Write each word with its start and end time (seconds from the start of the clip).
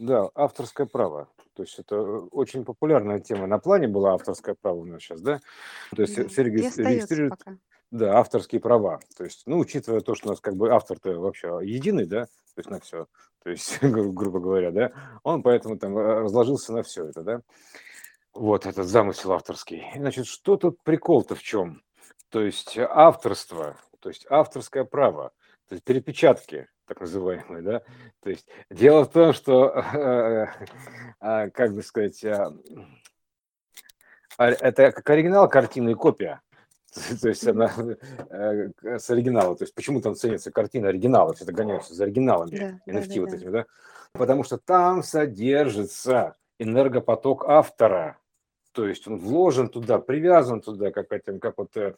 Да, 0.00 0.30
авторское 0.34 0.86
право. 0.86 1.28
То 1.52 1.62
есть 1.62 1.78
это 1.78 1.96
э, 1.96 2.18
очень 2.32 2.64
популярная 2.64 3.20
тема. 3.20 3.46
На 3.46 3.58
плане 3.58 3.86
была 3.86 4.14
авторское 4.14 4.56
право 4.58 4.76
у 4.76 4.84
нас 4.86 5.02
сейчас, 5.02 5.20
да? 5.20 5.40
То 5.94 6.00
есть 6.00 6.16
Да, 6.16 6.26
все 6.26 6.42
регистрируют, 6.42 7.38
пока. 7.38 7.58
да, 7.90 8.18
авторские 8.18 8.62
права. 8.62 9.00
То 9.18 9.24
есть, 9.24 9.42
ну, 9.44 9.58
учитывая 9.58 10.00
то, 10.00 10.14
что 10.14 10.28
у 10.28 10.30
нас 10.30 10.40
как 10.40 10.56
бы 10.56 10.70
автор-то 10.70 11.20
вообще 11.20 11.58
единый, 11.62 12.06
да, 12.06 12.24
то 12.24 12.30
есть 12.56 12.70
на 12.70 12.80
все, 12.80 13.08
то 13.42 13.50
есть, 13.50 13.78
гру- 13.82 14.10
грубо 14.10 14.40
говоря, 14.40 14.70
да, 14.70 14.92
он 15.22 15.42
поэтому 15.42 15.78
там 15.78 15.98
э, 15.98 16.20
разложился 16.20 16.72
на 16.72 16.82
все 16.82 17.04
это, 17.04 17.22
да. 17.22 17.42
Вот 18.32 18.64
этот 18.64 18.86
замысел 18.86 19.32
авторский. 19.32 19.84
Значит, 19.94 20.28
что 20.28 20.56
тут 20.56 20.82
прикол-то 20.82 21.34
в 21.34 21.42
чем? 21.42 21.82
То 22.30 22.40
есть 22.40 22.78
авторство, 22.78 23.76
то 23.98 24.08
есть 24.08 24.26
авторское 24.30 24.84
право, 24.84 25.32
то 25.68 25.74
есть 25.74 25.84
перепечатки, 25.84 26.68
так 26.90 27.00
называемые, 27.02 27.62
да. 27.62 27.82
То 28.20 28.30
есть 28.30 28.48
дело 28.68 29.04
в 29.04 29.12
том, 29.12 29.32
что, 29.32 29.68
э, 29.68 30.46
а, 31.20 31.48
как 31.50 31.72
бы 31.72 31.84
сказать, 31.84 32.24
а, 32.24 32.52
это 34.36 34.90
как 34.90 35.08
оригинал 35.08 35.48
картины 35.48 35.92
и 35.92 35.94
копия. 35.94 36.40
То 37.20 37.28
есть 37.28 37.46
она 37.46 37.72
э, 38.30 38.70
с 38.82 39.08
оригинала. 39.08 39.56
То 39.56 39.62
есть 39.62 39.72
почему 39.72 40.00
там 40.00 40.16
ценится 40.16 40.50
картина 40.50 40.88
оригинала? 40.88 41.32
Все 41.32 41.44
это 41.44 41.52
гоняются 41.52 41.94
за 41.94 42.04
оригиналами, 42.04 42.80
Да, 42.86 42.92
NFT 42.92 43.20
вот 43.20 43.34
этими, 43.34 43.50
да? 43.50 43.66
Потому 44.12 44.42
что 44.42 44.58
там 44.58 45.04
содержится 45.04 46.34
энергопоток 46.58 47.44
автора. 47.46 48.18
То 48.72 48.88
есть 48.88 49.06
он 49.06 49.18
вложен 49.18 49.68
туда, 49.68 50.00
привязан 50.00 50.60
туда, 50.60 50.90
как, 50.90 51.12
этим, 51.12 51.38
как 51.38 51.56
вот 51.56 51.76
э, 51.76 51.94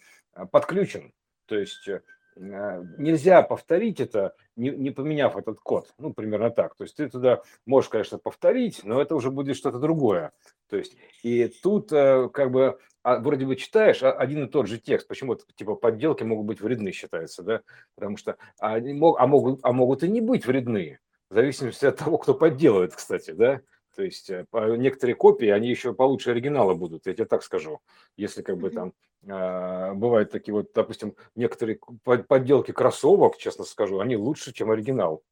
подключен. 0.51 1.15
То 1.47 1.57
есть 1.57 1.89
э, 1.89 1.95
э, 1.95 2.01
нельзя 2.37 3.43
повторить 3.43 4.01
это, 4.01 4.35
не, 4.57 4.71
не 4.71 4.91
поменяв 4.91 5.37
этот 5.37 5.61
код. 5.61 5.93
Ну, 5.99 6.13
примерно 6.13 6.51
так. 6.51 6.75
То 6.75 6.85
есть 6.85 6.97
ты 6.97 7.09
туда 7.09 7.43
можешь, 7.67 7.91
конечно, 7.91 8.19
повторить, 8.19 8.83
но 8.85 9.01
это 9.01 9.15
уже 9.15 9.31
будет 9.31 9.57
что-то 9.57 9.79
другое. 9.79 10.33
То 10.69 10.77
есть 10.77 10.97
и 11.23 11.49
тут 11.49 11.93
э, 11.93 12.29
как 12.33 12.51
бы 12.51 12.79
а, 13.03 13.19
вроде 13.19 13.47
бы 13.47 13.57
читаешь 13.57 14.03
а, 14.03 14.13
один 14.13 14.45
и 14.45 14.49
тот 14.49 14.69
же 14.69 14.79
текст. 14.79 15.09
Почему-то 15.09 15.45
типа 15.55 15.75
подделки 15.75 16.23
могут 16.23 16.47
быть 16.47 16.61
вредны, 16.61 16.93
считается, 16.93 17.43
да? 17.43 17.61
Потому 17.95 18.17
что 18.17 18.37
они 18.59 18.95
мог, 18.95 19.21
а, 19.21 19.27
могут, 19.27 19.61
а 19.63 19.73
могут 19.73 20.03
и 20.03 20.09
не 20.09 20.21
быть 20.21 20.47
вредны, 20.47 20.99
в 21.31 21.35
зависимости 21.35 21.85
от 21.85 21.97
того, 21.97 22.19
кто 22.19 22.35
подделывает, 22.35 22.95
кстати, 22.95 23.33
да? 23.33 23.61
То 23.95 24.03
есть 24.03 24.31
э, 24.31 24.47
некоторые 24.53 25.15
копии, 25.15 25.49
они 25.49 25.69
еще 25.69 25.93
получше 25.93 26.31
оригинала 26.31 26.75
будут, 26.75 27.07
я 27.07 27.15
тебе 27.15 27.27
так 27.27 27.43
скажу. 27.43 27.81
Если 28.17 28.43
как 28.43 28.59
бы 28.59 28.71
там 28.71 28.95
а, 29.29 29.95
бывают 29.95 30.31
такие 30.31 30.55
вот, 30.55 30.73
допустим, 30.75 31.15
некоторые 31.37 31.79
подделки 32.05 32.73
кроссовок, 32.73 33.37
честно 33.37 33.65
скажу, 33.65 34.01
они 34.01 34.17
лучше, 34.17 34.53
чем 34.53 34.71
оригинал. 34.71 35.23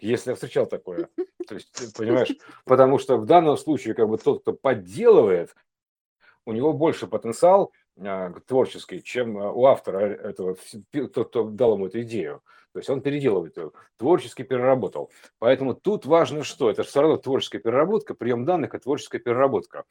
Если 0.00 0.30
я 0.30 0.34
встречал 0.34 0.66
такое. 0.66 1.08
То 1.48 1.54
есть, 1.54 1.96
понимаешь, 1.96 2.36
потому 2.64 2.98
что 2.98 3.16
в 3.16 3.26
данном 3.26 3.56
случае 3.56 3.94
как 3.94 4.08
бы 4.08 4.18
тот, 4.18 4.42
кто 4.42 4.52
подделывает, 4.52 5.54
у 6.44 6.52
него 6.52 6.72
больше 6.72 7.06
потенциал 7.06 7.72
а, 8.00 8.32
творческий, 8.46 9.02
чем 9.02 9.38
а, 9.38 9.52
у 9.52 9.66
автора 9.66 10.00
этого, 10.00 10.54
вс- 10.54 10.82
пи- 10.90 11.06
тот, 11.06 11.28
кто 11.28 11.44
дал 11.44 11.74
ему 11.74 11.86
эту 11.86 12.02
идею. 12.02 12.42
То 12.72 12.78
есть 12.78 12.90
он 12.90 13.00
переделывает 13.00 13.56
ее, 13.56 13.72
творчески 13.96 14.42
переработал. 14.42 15.10
Поэтому 15.38 15.74
тут 15.74 16.06
важно 16.06 16.44
что? 16.44 16.70
Это 16.70 16.82
же 16.82 16.88
все 16.88 17.00
равно 17.00 17.16
творческая 17.16 17.58
переработка, 17.58 18.14
прием 18.14 18.44
данных 18.44 18.74
и 18.74 18.78
творческая 18.78 19.18
переработка. 19.18 19.84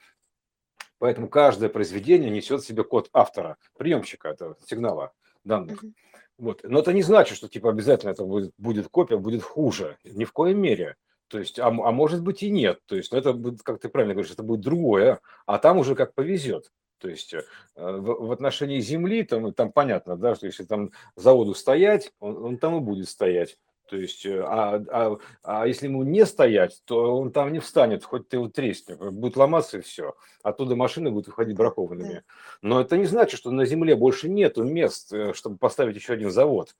Поэтому 0.99 1.27
каждое 1.27 1.69
произведение 1.69 2.29
несет 2.29 2.61
в 2.61 2.65
себе 2.65 2.83
код 2.83 3.09
автора, 3.13 3.57
приемщика 3.77 4.29
этого 4.29 4.57
сигнала 4.65 5.11
данных. 5.43 5.83
Мгм. 5.83 5.95
Вот. 6.37 6.63
Но 6.63 6.79
это 6.79 6.93
не 6.93 7.01
значит, 7.01 7.37
что 7.37 7.47
типа 7.47 7.69
обязательно 7.69 8.11
это 8.11 8.23
будет, 8.23 8.53
будет 8.57 8.87
копия, 8.89 9.17
будет 9.17 9.43
хуже. 9.43 9.97
Ни 10.03 10.25
в 10.25 10.31
коем 10.31 10.59
мере. 10.59 10.95
То 11.27 11.39
есть, 11.39 11.59
а, 11.59 11.67
а 11.67 11.91
может 11.91 12.21
быть 12.21 12.41
и 12.43 12.49
нет. 12.49 12.79
То 12.85 12.95
есть, 12.95 13.11
ну, 13.11 13.17
это 13.17 13.33
будет, 13.33 13.61
как 13.63 13.79
ты 13.79 13.89
правильно 13.89 14.13
говоришь, 14.13 14.31
это 14.31 14.43
будет 14.43 14.61
другое, 14.61 15.19
а 15.45 15.57
там 15.59 15.77
уже 15.77 15.95
как 15.95 16.13
повезет. 16.13 16.71
То 16.99 17.09
есть 17.09 17.33
э, 17.33 17.43
в, 17.75 18.27
в 18.27 18.31
отношении 18.31 18.79
земли 18.79 19.23
там, 19.23 19.53
там 19.53 19.71
понятно, 19.71 20.17
да, 20.17 20.35
что 20.35 20.45
если 20.47 20.63
там 20.63 20.91
заводу 21.15 21.53
стоять, 21.53 22.11
он, 22.19 22.37
он 22.37 22.57
там 22.57 22.77
и 22.77 22.79
будет 22.79 23.07
стоять. 23.09 23.57
То 23.87 23.95
есть, 23.95 24.25
э, 24.25 24.41
а, 24.41 24.83
а, 24.89 25.17
а 25.43 25.67
если 25.67 25.87
ему 25.87 26.03
не 26.03 26.25
стоять, 26.25 26.81
то 26.85 27.17
он 27.17 27.31
там 27.31 27.53
не 27.53 27.59
встанет, 27.59 28.03
хоть 28.03 28.27
ты 28.27 28.37
его 28.37 28.49
тресни, 28.49 28.95
будет 28.95 29.37
ломаться 29.37 29.77
и 29.77 29.81
все. 29.81 30.15
Оттуда 30.43 30.75
машины 30.75 31.09
будут 31.09 31.27
выходить 31.27 31.55
бракованными. 31.55 32.23
Но 32.61 32.81
это 32.81 32.97
не 32.97 33.05
значит, 33.05 33.39
что 33.39 33.51
на 33.51 33.65
Земле 33.65 33.95
больше 33.95 34.27
нету 34.29 34.63
мест, 34.63 35.13
э, 35.13 35.33
чтобы 35.33 35.57
поставить 35.57 35.95
еще 35.95 36.13
один 36.13 36.31
завод. 36.31 36.75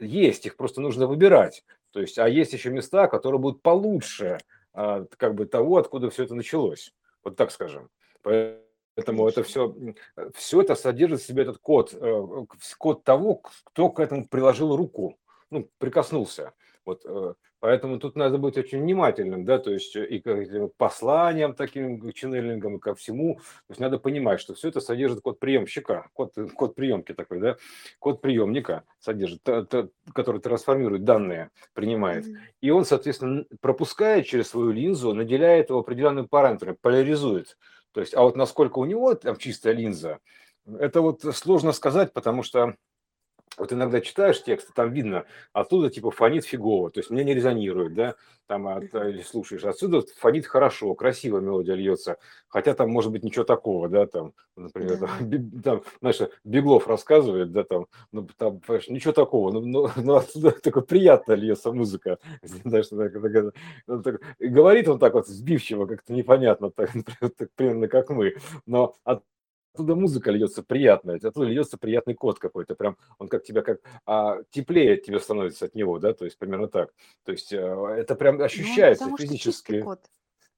Есть, 0.00 0.46
их 0.46 0.56
просто 0.56 0.80
нужно 0.80 1.06
выбирать. 1.06 1.64
То 1.92 2.00
есть, 2.00 2.18
а 2.18 2.28
есть 2.28 2.52
еще 2.52 2.70
места, 2.70 3.08
которые 3.08 3.40
будут 3.40 3.62
получше 3.62 4.38
а, 4.72 5.04
как 5.16 5.34
бы 5.34 5.46
того, 5.46 5.76
откуда 5.76 6.08
все 6.10 6.24
это 6.24 6.34
началось. 6.34 6.94
Вот 7.24 7.36
так 7.36 7.50
скажем. 7.50 7.90
Поэтому 8.22 8.67
это 8.98 9.12
Конечно. 9.12 9.42
все, 9.42 9.76
все 10.34 10.60
это 10.62 10.74
содержит 10.74 11.20
в 11.20 11.26
себе 11.26 11.42
этот 11.42 11.58
код, 11.58 11.94
э, 11.94 12.26
код 12.78 13.04
того, 13.04 13.36
кто 13.36 13.90
к 13.90 14.00
этому 14.00 14.26
приложил 14.26 14.76
руку, 14.76 15.16
ну, 15.50 15.68
прикоснулся. 15.78 16.52
Вот, 16.84 17.02
э, 17.04 17.34
поэтому 17.60 17.98
тут 17.98 18.16
надо 18.16 18.38
быть 18.38 18.56
очень 18.56 18.80
внимательным, 18.80 19.44
да, 19.44 19.58
то 19.58 19.70
есть 19.70 19.94
э, 19.94 20.06
и 20.06 20.20
к 20.20 20.70
посланиям 20.78 21.54
таким, 21.54 22.00
к 22.00 22.12
ченнелингам, 22.14 22.76
и 22.76 22.80
ко 22.80 22.94
всему. 22.94 23.36
То 23.36 23.70
есть 23.70 23.80
надо 23.80 23.98
понимать, 23.98 24.40
что 24.40 24.54
все 24.54 24.68
это 24.68 24.80
содержит 24.80 25.20
код 25.20 25.38
приемщика, 25.38 26.08
код, 26.14 26.34
код 26.54 26.74
приемки 26.74 27.12
такой, 27.12 27.40
да, 27.40 27.56
код 27.98 28.20
приемника 28.20 28.84
содержит, 28.98 29.42
который 30.14 30.40
трансформирует 30.40 31.04
данные, 31.04 31.50
принимает. 31.74 32.26
И 32.60 32.70
он, 32.70 32.84
соответственно, 32.84 33.44
пропускает 33.60 34.26
через 34.26 34.48
свою 34.48 34.70
линзу, 34.70 35.14
наделяет 35.14 35.68
его 35.68 35.80
определенными 35.80 36.26
параметрами, 36.26 36.76
поляризует. 36.80 37.56
То 37.92 38.00
есть, 38.00 38.14
а 38.14 38.22
вот 38.22 38.36
насколько 38.36 38.78
у 38.78 38.84
него 38.84 39.14
там 39.14 39.36
чистая 39.36 39.72
линза, 39.72 40.18
это 40.66 41.00
вот 41.00 41.22
сложно 41.34 41.72
сказать, 41.72 42.12
потому 42.12 42.42
что 42.42 42.74
вот 43.56 43.72
иногда 43.72 44.00
читаешь 44.00 44.42
текст, 44.42 44.72
там 44.74 44.92
видно, 44.92 45.24
оттуда 45.52 45.90
типа 45.90 46.10
фонит 46.10 46.44
фигово, 46.44 46.90
то 46.90 47.00
есть 47.00 47.10
мне 47.10 47.24
не 47.24 47.34
резонирует, 47.34 47.94
да, 47.94 48.14
там 48.46 48.66
от, 48.68 48.84
или 48.94 49.22
слушаешь, 49.22 49.64
отсюда 49.64 50.02
фонит 50.18 50.46
хорошо, 50.46 50.94
красиво 50.94 51.38
мелодия 51.38 51.74
льется, 51.74 52.16
хотя 52.48 52.74
там 52.74 52.90
может 52.90 53.12
быть 53.12 53.22
ничего 53.22 53.44
такого, 53.44 53.88
да, 53.88 54.06
там, 54.06 54.32
например, 54.56 54.98
там, 54.98 55.08
Да. 55.20 55.24
Би- 55.24 55.60
там, 55.60 55.82
знаешь, 56.00 56.20
Беглов 56.44 56.88
рассказывает, 56.88 57.52
да, 57.52 57.64
там, 57.64 57.86
ну, 58.12 58.26
там, 58.36 58.60
понимаешь, 58.60 58.88
ничего 58.88 59.12
такого, 59.12 59.50
но, 59.52 59.60
но, 59.60 59.90
но 59.96 60.16
оттуда 60.16 60.50
такое 60.62 60.82
приятно 60.82 61.32
льется 61.34 61.72
музыка, 61.72 62.18
знаешь, 62.42 62.88
так- 62.88 63.12
так- 63.12 63.54
ну, 63.86 64.02
так- 64.02 64.20
и 64.38 64.46
говорит 64.48 64.88
он 64.88 64.98
так 64.98 65.14
вот 65.14 65.26
сбивчиво, 65.28 65.86
как-то 65.86 66.12
непонятно, 66.12 66.70
так, 66.70 66.90
так 67.36 67.48
примерно 67.54 67.88
как 67.88 68.10
мы, 68.10 68.34
но 68.66 68.94
оттуда 69.72 69.94
музыка 69.94 70.30
льется 70.30 70.62
приятная, 70.62 71.16
оттуда 71.16 71.46
льется 71.46 71.78
приятный 71.78 72.14
код 72.14 72.38
какой-то, 72.38 72.74
прям 72.74 72.96
он 73.18 73.28
как 73.28 73.44
тебя 73.44 73.62
как 73.62 73.80
а, 74.06 74.38
теплее 74.50 74.96
тебе 74.96 75.20
становится 75.20 75.66
от 75.66 75.74
него, 75.74 75.98
да, 75.98 76.12
то 76.12 76.24
есть 76.24 76.38
примерно 76.38 76.68
так. 76.68 76.92
То 77.24 77.32
есть 77.32 77.52
э, 77.52 77.56
это 77.56 78.14
прям 78.14 78.38
Ну, 78.38 78.44
ощущается 78.44 79.04
чистый 79.04 79.26
физически. 79.26 79.80
код. 79.82 80.00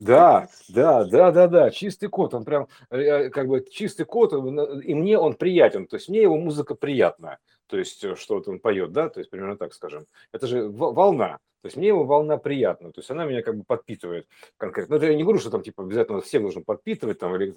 Да, 0.01 0.49
да, 0.71 1.05
да, 1.05 1.31
да, 1.31 1.47
да, 1.47 1.71
чистый 1.71 2.09
код, 2.09 2.33
он 2.33 2.45
прям 2.45 2.69
э, 2.91 2.99
э, 2.99 3.31
как 3.31 3.49
бы 3.49 3.65
чистый 3.71 4.05
он, 4.39 4.59
э, 4.59 4.83
и 4.83 4.95
мне 4.95 5.19
он 5.19 5.35
приятен, 5.35 5.87
то 5.87 5.97
есть 5.97 6.09
мне 6.09 6.23
его 6.23 6.39
музыка 6.39 6.75
приятна, 6.75 7.39
то 7.71 7.79
есть 7.79 8.05
э, 8.05 8.17
что 8.17 8.35
вот 8.35 8.49
он 8.49 8.59
поет, 8.59 8.93
да, 8.93 9.09
то 9.09 9.21
есть 9.21 9.31
примерно 9.31 9.57
так 9.57 9.73
скажем. 9.73 10.07
Это 10.33 10.47
же 10.47 10.69
во- 10.69 10.93
волна, 10.93 11.39
то 11.63 11.67
есть 11.67 11.77
мне 11.77 11.89
его 11.89 12.05
волна 12.05 12.39
приятна, 12.39 12.91
то 12.91 13.01
есть 13.01 13.11
она 13.11 13.27
меня 13.27 13.43
как 13.43 13.57
бы 13.57 13.65
подпитывает 13.65 14.27
конкретно. 14.57 14.95
Ну, 14.95 14.97
это 14.97 15.11
я 15.11 15.17
не 15.17 15.23
говорю, 15.23 15.39
что 15.39 15.51
там 15.51 15.63
типа 15.63 15.83
обязательно 15.83 16.21
всем 16.23 16.43
нужно 16.43 16.63
подпитывать, 16.63 17.19
там, 17.19 17.37
или 17.37 17.55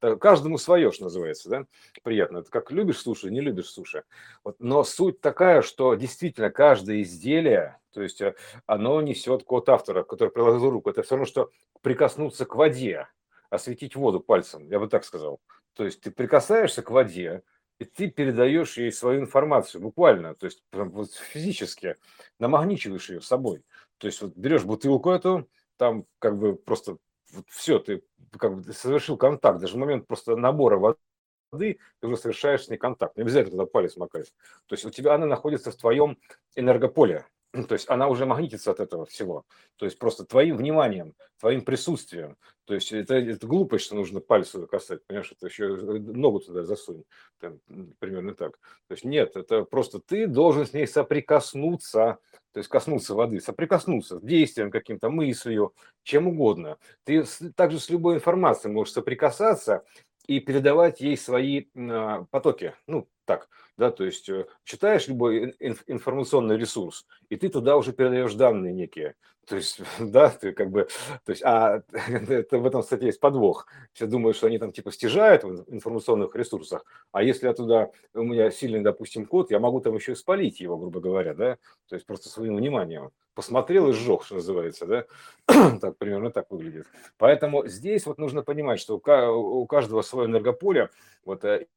э, 0.00 0.16
каждому 0.16 0.56
свое, 0.56 0.90
что 0.90 1.04
называется, 1.04 1.50
да, 1.50 1.66
приятно. 2.02 2.38
Это 2.38 2.50
как 2.50 2.70
любишь 2.70 2.98
суши, 2.98 3.30
не 3.30 3.40
любишь 3.40 3.68
суши. 3.68 4.04
Вот. 4.42 4.56
Но 4.58 4.84
суть 4.84 5.20
такая, 5.20 5.60
что 5.60 5.94
действительно 5.94 6.50
каждое 6.50 7.02
изделие, 7.02 7.78
то 7.92 8.02
есть 8.02 8.22
э, 8.22 8.34
оно 8.64 9.02
несет 9.02 9.44
код 9.44 9.68
автора, 9.68 10.02
который 10.02 10.30
приложил 10.30 10.70
руку. 10.70 10.88
Это 10.88 11.02
все 11.02 11.16
равно, 11.16 11.26
что 11.26 11.50
прикоснуться 11.82 12.46
к 12.46 12.54
воде, 12.54 13.06
осветить 13.50 13.96
воду 13.96 14.20
пальцем, 14.20 14.66
я 14.70 14.78
бы 14.78 14.88
так 14.88 15.04
сказал. 15.04 15.40
То 15.74 15.84
есть 15.84 16.00
ты 16.00 16.10
прикасаешься 16.10 16.82
к 16.82 16.90
воде, 16.90 17.42
и 17.80 17.84
ты 17.86 18.08
передаешь 18.08 18.76
ей 18.76 18.92
свою 18.92 19.22
информацию 19.22 19.80
буквально, 19.80 20.34
то 20.34 20.44
есть 20.44 20.62
прям 20.70 20.90
вот 20.90 21.12
физически 21.14 21.96
намагничиваешь 22.38 23.08
ее 23.08 23.22
с 23.22 23.26
собой. 23.26 23.64
То 23.96 24.06
есть 24.06 24.20
вот 24.20 24.36
берешь 24.36 24.64
бутылку 24.64 25.10
эту, 25.10 25.48
там 25.78 26.04
как 26.18 26.38
бы 26.38 26.54
просто 26.54 26.98
вот 27.32 27.46
все, 27.48 27.78
ты 27.78 28.02
как 28.38 28.54
бы 28.54 28.72
совершил 28.74 29.16
контакт, 29.16 29.60
даже 29.60 29.74
в 29.74 29.78
момент 29.78 30.06
просто 30.06 30.36
набора 30.36 30.76
воды 30.78 31.78
ты 32.00 32.06
уже 32.06 32.18
совершаешь 32.18 32.64
с 32.64 32.68
ней 32.68 32.76
контакт. 32.76 33.16
Не 33.16 33.22
обязательно 33.22 33.52
туда 33.52 33.66
палец 33.66 33.96
макать. 33.96 34.32
То 34.66 34.74
есть 34.74 34.84
у 34.84 34.90
тебя 34.90 35.14
она 35.14 35.26
находится 35.26 35.70
в 35.70 35.76
твоем 35.76 36.18
энергополе. 36.54 37.26
То 37.52 37.74
есть 37.74 37.88
она 37.88 38.08
уже 38.08 38.26
магнитится 38.26 38.70
от 38.70 38.80
этого 38.80 39.06
всего. 39.06 39.44
То 39.76 39.84
есть 39.84 39.98
просто 39.98 40.24
твоим 40.24 40.56
вниманием, 40.56 41.14
твоим 41.38 41.62
присутствием. 41.62 42.36
То 42.64 42.74
есть 42.74 42.92
это, 42.92 43.14
это 43.14 43.46
глупость, 43.46 43.86
что 43.86 43.96
нужно 43.96 44.20
пальцем 44.20 44.66
касать, 44.68 45.04
понимаешь, 45.06 45.32
это 45.32 45.46
еще 45.46 45.74
ногу 45.74 46.38
туда 46.38 46.62
засунь, 46.62 47.02
там, 47.40 47.58
примерно 47.98 48.34
так. 48.34 48.58
То 48.86 48.92
есть 48.92 49.04
нет, 49.04 49.34
это 49.34 49.64
просто 49.64 49.98
ты 49.98 50.28
должен 50.28 50.66
с 50.66 50.72
ней 50.72 50.86
соприкоснуться, 50.86 52.18
то 52.52 52.58
есть 52.58 52.68
коснуться 52.68 53.14
воды, 53.14 53.40
соприкоснуться 53.40 54.18
с 54.18 54.22
действием 54.22 54.70
каким-то, 54.70 55.10
мыслью, 55.10 55.74
чем 56.04 56.28
угодно. 56.28 56.78
Ты 57.04 57.24
также 57.56 57.80
с 57.80 57.90
любой 57.90 58.16
информацией 58.16 58.72
можешь 58.72 58.92
соприкасаться 58.92 59.84
и 60.26 60.38
передавать 60.38 61.00
ей 61.00 61.16
свои 61.16 61.64
а, 61.76 62.24
потоки. 62.30 62.74
Ну, 62.86 63.08
так, 63.30 63.48
да, 63.76 63.92
то 63.92 64.04
есть 64.04 64.28
э, 64.28 64.46
читаешь 64.64 65.06
любой 65.06 65.54
информационный 65.86 66.58
ресурс, 66.58 67.06
и 67.28 67.36
ты 67.36 67.48
туда 67.48 67.76
уже 67.76 67.92
передаешь 67.92 68.34
данные 68.34 68.72
некие. 68.72 69.14
То 69.46 69.54
есть, 69.54 69.80
да, 70.00 70.30
ты 70.30 70.50
как 70.52 70.72
бы, 70.72 70.88
то 71.24 71.30
есть, 71.30 71.44
а 71.44 71.84
это 72.28 72.58
в 72.58 72.66
этом, 72.66 72.82
кстати, 72.82 73.04
есть 73.04 73.20
подвох. 73.20 73.68
Все 73.92 74.06
думают, 74.06 74.36
что 74.36 74.48
они 74.48 74.58
там 74.58 74.72
типа 74.72 74.90
стяжают 74.90 75.44
в 75.44 75.72
информационных 75.72 76.34
ресурсах, 76.34 76.84
а 77.12 77.22
если 77.22 77.46
я 77.46 77.54
туда, 77.54 77.90
у 78.14 78.24
меня 78.24 78.50
сильный, 78.50 78.80
допустим, 78.80 79.26
код, 79.26 79.52
я 79.52 79.60
могу 79.60 79.80
там 79.80 79.94
еще 79.94 80.12
и 80.12 80.16
спалить 80.16 80.58
его, 80.58 80.76
грубо 80.76 80.98
говоря, 80.98 81.34
да, 81.34 81.56
то 81.88 81.94
есть 81.94 82.06
просто 82.06 82.28
своим 82.28 82.56
вниманием. 82.56 83.10
Посмотрел 83.34 83.88
и 83.88 83.92
сжег, 83.92 84.24
что 84.24 84.34
называется, 84.34 84.86
да, 84.86 85.04
так 85.80 85.96
примерно 85.98 86.32
так 86.32 86.50
выглядит. 86.50 86.88
Поэтому 87.16 87.64
здесь 87.68 88.04
вот 88.06 88.18
нужно 88.18 88.42
понимать, 88.42 88.80
что 88.80 88.96
у 88.96 89.66
каждого 89.66 90.02
свое 90.02 90.28
энергополе, 90.28 90.90
вот 91.24 91.44
э, 91.44 91.68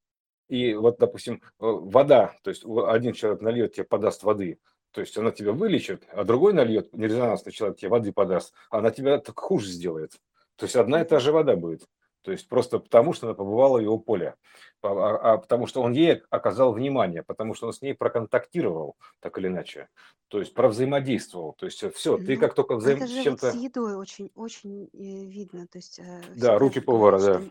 и 0.53 0.75
вот, 0.75 0.99
допустим, 0.99 1.35
э, 1.37 1.39
вода, 1.59 2.35
то 2.43 2.51
есть 2.51 2.63
один 2.63 3.13
человек 3.13 3.41
нальет 3.41 3.73
тебе, 3.73 3.85
подаст 3.85 4.21
воды, 4.21 4.59
то 4.91 5.01
есть 5.01 5.17
она 5.17 5.31
тебя 5.31 5.51
вылечит, 5.51 6.03
а 6.11 6.23
другой 6.23 6.53
нальет, 6.53 6.93
нерезонансный 6.93 7.51
человек 7.51 7.79
тебе 7.79 7.89
воды 7.89 8.13
подаст, 8.13 8.53
она 8.69 8.91
тебя 8.91 9.17
так 9.17 9.39
хуже 9.39 9.65
сделает. 9.67 10.11
То 10.55 10.65
есть 10.65 10.75
одна 10.75 11.01
и 11.01 11.05
та 11.05 11.19
же 11.19 11.31
вода 11.31 11.55
будет. 11.55 11.87
То 12.23 12.31
есть 12.31 12.47
просто 12.47 12.79
потому, 12.79 13.13
что 13.13 13.27
она 13.27 13.35
побывала 13.35 13.77
в 13.77 13.81
его 13.81 13.99
поле, 13.99 14.35
а, 14.81 15.33
а 15.33 15.37
потому 15.37 15.67
что 15.67 15.81
он 15.81 15.91
ей 15.91 16.21
оказал 16.29 16.71
внимание, 16.71 17.21
потому 17.21 17.53
что 17.53 17.67
он 17.67 17.73
с 17.73 17.81
ней 17.81 17.93
проконтактировал, 17.93 18.95
так 19.19 19.37
или 19.37 19.47
иначе. 19.47 19.89
То 20.29 20.39
есть 20.39 20.53
провзаимодействовал. 20.53 21.53
То 21.53 21.65
есть 21.65 21.83
все, 21.93 22.17
ты 22.17 22.35
Ну, 22.35 22.39
как 22.39 22.53
только 22.53 22.75
взаим... 22.75 23.05
с 23.05 23.09
же 23.09 23.17
вот 23.17 23.23
чем-то... 23.23 23.51
с 23.51 23.55
едой 23.55 23.95
очень, 23.97 24.31
очень 24.35 24.85
э, 24.93 25.25
видно. 25.25 25.67
То 25.67 25.77
есть 25.77 25.99
э, 25.99 26.21
Да, 26.35 26.57
руки 26.57 26.79
повара, 26.79 27.19
да, 27.19 27.41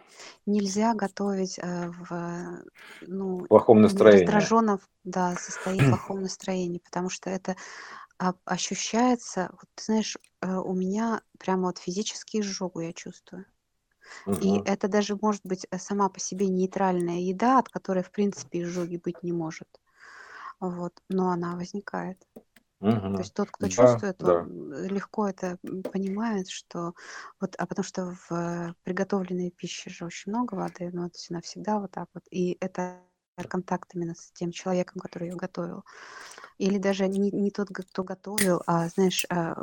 нельзя 0.47 0.95
готовить 0.95 1.59
э, 1.59 1.91
в, 1.91 2.63
ну, 3.03 3.45
плохом 3.47 3.83
настроении. 3.83 4.25
раздраженном, 4.25 4.81
да, 5.05 5.35
состоянии, 5.37 5.89
плохом 5.91 6.23
настроении, 6.23 6.79
потому 6.79 7.11
что 7.11 7.29
это 7.29 7.57
ощущается, 8.45 9.49
вот, 9.53 9.69
ты 9.75 9.85
знаешь, 9.85 10.17
э, 10.41 10.57
у 10.57 10.73
меня 10.75 11.23
прямо 11.39 11.67
вот 11.67 11.79
физически 11.79 12.39
изжогу 12.39 12.81
я 12.81 12.93
чувствую. 12.93 13.45
И 14.41 14.61
это 14.65 14.89
даже 14.89 15.17
может 15.21 15.43
быть 15.45 15.67
э, 15.71 15.79
сама 15.79 16.09
по 16.09 16.21
себе 16.21 16.49
нейтральная 16.49 17.21
еда, 17.21 17.59
от 17.59 17.69
которой, 17.69 18.03
в 18.03 18.11
принципе, 18.11 18.63
изжоги 18.63 18.97
быть 18.97 19.23
не 19.23 19.33
может. 19.33 19.69
Вот, 20.61 21.03
но 21.09 21.31
она 21.31 21.57
возникает. 21.57 22.19
То 22.35 22.45
Мгм. 22.81 23.23
есть 23.23 23.35
тот, 23.35 23.51
кто 23.51 23.69
Да, 23.69 23.75
чувствует, 23.75 24.23
да. 24.23 24.47
он 24.47 24.73
легко 24.87 25.29
это 25.29 25.59
понимает, 25.93 26.49
что 26.49 26.95
вот, 27.41 27.55
а 27.59 27.67
потому 27.67 27.85
что 27.85 28.17
в 28.29 28.33
э, 28.33 28.75
приготовленной 28.85 29.51
пище 29.51 29.91
же 29.91 30.07
очень 30.07 30.33
много 30.33 30.55
воды, 30.55 30.91
но 30.93 31.07
это 31.07 31.19
она 31.31 31.41
всегда 31.43 31.79
вот 31.79 31.91
так 31.93 32.09
вот. 32.15 32.25
И 32.31 32.57
это 32.61 33.01
контакт 33.49 33.95
именно 33.95 34.15
с 34.15 34.33
тем 34.33 34.51
человеком, 34.53 35.01
который 35.01 35.29
ее 35.29 35.37
готовил. 35.37 35.85
Или 36.59 36.79
даже 36.79 37.09
не, 37.09 37.31
не 37.31 37.51
тот, 37.51 37.69
кто 37.69 38.05
готовил, 38.05 38.63
а, 38.67 38.89
знаешь, 38.89 39.27
а, 39.31 39.63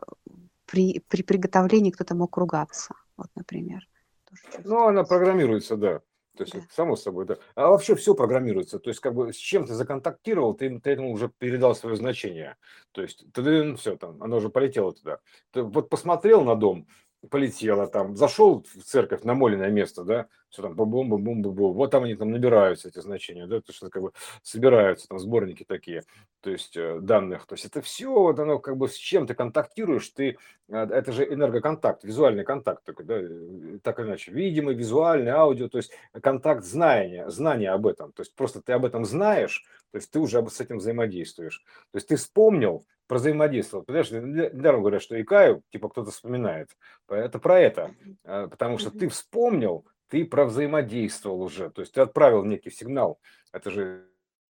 при, 0.66 1.00
при 1.08 1.24
приготовлении 1.24 1.92
кто-то 1.92 2.16
мог 2.16 2.38
ругаться, 2.38 2.94
вот, 3.18 3.30
например, 3.36 3.88
тоже 4.30 4.68
Ну, 4.68 4.88
она 4.88 5.02
чувствуется. 5.02 5.04
программируется, 5.06 5.78
да. 5.78 6.02
То 6.38 6.44
есть, 6.44 6.54
Да. 6.54 6.62
само 6.72 6.96
собой, 6.96 7.26
да. 7.26 7.38
А 7.56 7.70
вообще 7.70 7.96
все 7.96 8.16
программируется. 8.16 8.80
То 8.80 8.90
есть, 8.90 9.00
как 9.02 9.14
бы 9.14 9.34
с 9.34 9.36
чем 9.36 9.66
ты 9.66 9.74
законтактировал, 9.74 10.54
ты, 10.54 10.80
ты 10.80 10.92
этому 10.92 11.12
уже 11.12 11.30
передал 11.38 11.76
свое 11.76 11.96
значение. 11.98 12.56
То 12.92 13.02
есть, 13.02 13.26
ты 13.34 13.76
все 13.76 13.98
там, 13.98 14.22
оно 14.24 14.38
уже 14.38 14.50
полетело 14.50 14.94
туда. 14.94 15.20
Ты 15.52 15.64
вот 15.64 15.90
посмотрел 15.90 16.44
на 16.44 16.56
дом, 16.56 16.88
полетело 17.30 17.88
там, 17.88 18.16
зашел 18.16 18.64
в 18.64 18.84
церковь, 18.84 19.24
намоленное 19.24 19.70
место, 19.72 20.04
да, 20.06 20.28
все 20.50 20.62
там 20.62 20.75
бум 20.75 20.90
бум 20.90 21.10
бум 21.10 21.24
бум 21.24 21.42
бум 21.42 21.74
вот 21.74 21.92
там 21.92 22.04
они 22.04 22.16
там 22.16 22.31
набираются, 22.31 22.88
эти 22.88 23.00
значения, 23.00 23.48
да, 23.48 23.62
то 23.62 23.72
есть, 23.72 23.80
как 23.80 24.01
бы 24.01 24.12
собираются 24.42 25.07
там 25.07 25.19
сборники 25.19 25.63
такие, 25.63 26.04
то 26.42 26.50
есть, 26.50 26.75
э, 26.75 27.00
данных. 27.01 27.46
То 27.46 27.54
есть, 27.54 27.66
это 27.66 27.81
все, 27.81 28.12
вот 28.12 28.40
оно 28.40 28.60
как 28.60 28.78
бы 28.78 28.88
с 28.88 28.96
чем 28.96 29.28
ты 29.28 29.34
контактируешь, 29.34 30.10
ты 30.10 30.38
а, 30.72 30.86
это 30.86 31.12
же 31.12 31.24
энергоконтакт, 31.25 32.04
визуальный 32.04 32.44
контакт 32.44 32.84
такой, 32.84 33.06
да, 33.06 33.16
э, 33.19 33.80
так 33.84 34.00
или 34.00 34.07
иначе, 34.07 34.31
видимый, 34.31 34.75
визуальный, 34.75 35.31
аудио, 35.31 35.69
то 35.69 35.78
есть 35.78 35.92
контакт 36.22 36.63
знания, 36.63 37.30
знания 37.30 37.72
об 37.72 37.88
этом, 37.88 38.12
то 38.12 38.22
есть 38.22 38.36
просто 38.36 38.62
ты 38.62 38.74
об 38.74 38.86
этом 38.86 39.06
знаешь, 39.06 39.66
то 39.92 39.98
есть 39.98 40.12
ты 40.12 40.19
уже 40.19 40.45
с 40.48 40.60
этим 40.60 40.78
взаимодействуешь, 40.78 41.63
то 41.92 41.98
есть 41.98 42.07
ты 42.07 42.16
вспомнил, 42.16 42.86
про 43.07 43.18
взаимодействовал, 43.18 43.84
понимаешь, 43.84 44.12
недаром 44.12 44.81
говорят, 44.81 45.02
что 45.02 45.19
икаю, 45.19 45.63
типа 45.72 45.90
кто-то 45.90 46.12
вспоминает, 46.12 46.69
это 47.07 47.40
про 47.40 47.60
это, 47.60 47.95
а, 48.24 48.48
потому 48.48 48.78
что 48.78 48.92
ты 48.92 49.10
вспомнил, 49.10 49.86
ты 50.10 50.26
про 50.26 50.46
взаимодействовал 50.46 51.42
уже, 51.42 51.70
то 51.70 51.82
есть 51.82 51.94
ты 51.94 52.02
отправил 52.02 52.44
некий 52.44 52.72
сигнал, 52.72 53.20
это 53.54 53.72
же 53.72 54.06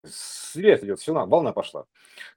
свет 0.04 0.84
идет, 0.84 1.00
все, 1.00 1.12
волна 1.12 1.52
пошла 1.52 1.84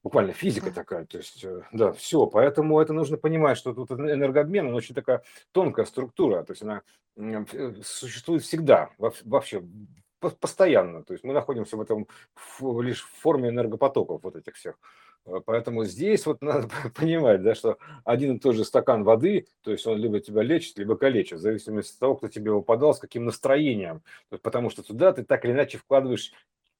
буквально 0.04 0.34
физика 0.34 0.72
такая, 0.72 1.06
то 1.06 1.18
есть, 1.18 1.44
э, 1.44 1.62
да, 1.72 1.92
все, 1.94 2.26
поэтому 2.26 2.80
это 2.80 2.94
нужно 2.94 3.18
понимать, 3.18 3.58
что 3.58 3.74
тут 3.74 3.92
эн- 3.92 4.12
энергообмен, 4.12 4.68
он 4.68 4.74
очень 4.76 4.96
такая 4.96 5.24
тонкая 5.52 5.86
структура, 5.86 6.44
то 6.44 6.54
есть 6.54 6.64
она 6.64 6.82
э, 7.18 7.74
существует 7.84 8.44
всегда, 8.44 8.90
во- 8.98 9.14
вообще, 9.24 9.64
по- 10.20 10.32
постоянно, 10.32 11.04
то 11.04 11.14
есть 11.14 11.24
мы 11.24 11.34
находимся 11.34 11.78
в 11.78 11.82
этом 11.82 12.08
лишь 12.82 13.04
в 13.04 13.20
форме 13.22 13.50
энергопотоков 13.50 14.24
вот 14.24 14.36
этих 14.36 14.56
всех. 14.56 14.76
Э, 15.26 15.40
Поэтому 15.46 15.86
здесь 15.86 16.26
вот 16.26 16.42
надо 16.42 16.70
понимать, 16.96 17.42
да, 17.44 17.56
что 17.56 17.78
один 18.06 18.36
и 18.38 18.40
тот 18.40 18.56
же 18.56 18.66
стакан 18.66 19.04
воды, 19.04 19.48
то 19.62 19.72
есть 19.72 19.86
он 19.88 19.98
либо 19.98 20.20
тебя 20.20 20.42
лечит, 20.44 20.78
либо 20.78 20.96
калечит, 20.98 21.40
в 21.40 21.42
зависимости 21.42 21.94
от 21.94 22.00
того, 22.00 22.16
кто 22.16 22.28
тебе 22.28 22.48
его 22.52 22.62
подал, 22.62 22.94
с 22.94 23.00
каким 23.00 23.26
настроением. 23.26 24.02
Потому 24.42 24.70
что 24.70 24.84
туда 24.84 25.12
ты 25.14 25.24
так 25.24 25.46
или 25.46 25.52
иначе 25.52 25.78
вкладываешь 25.78 26.32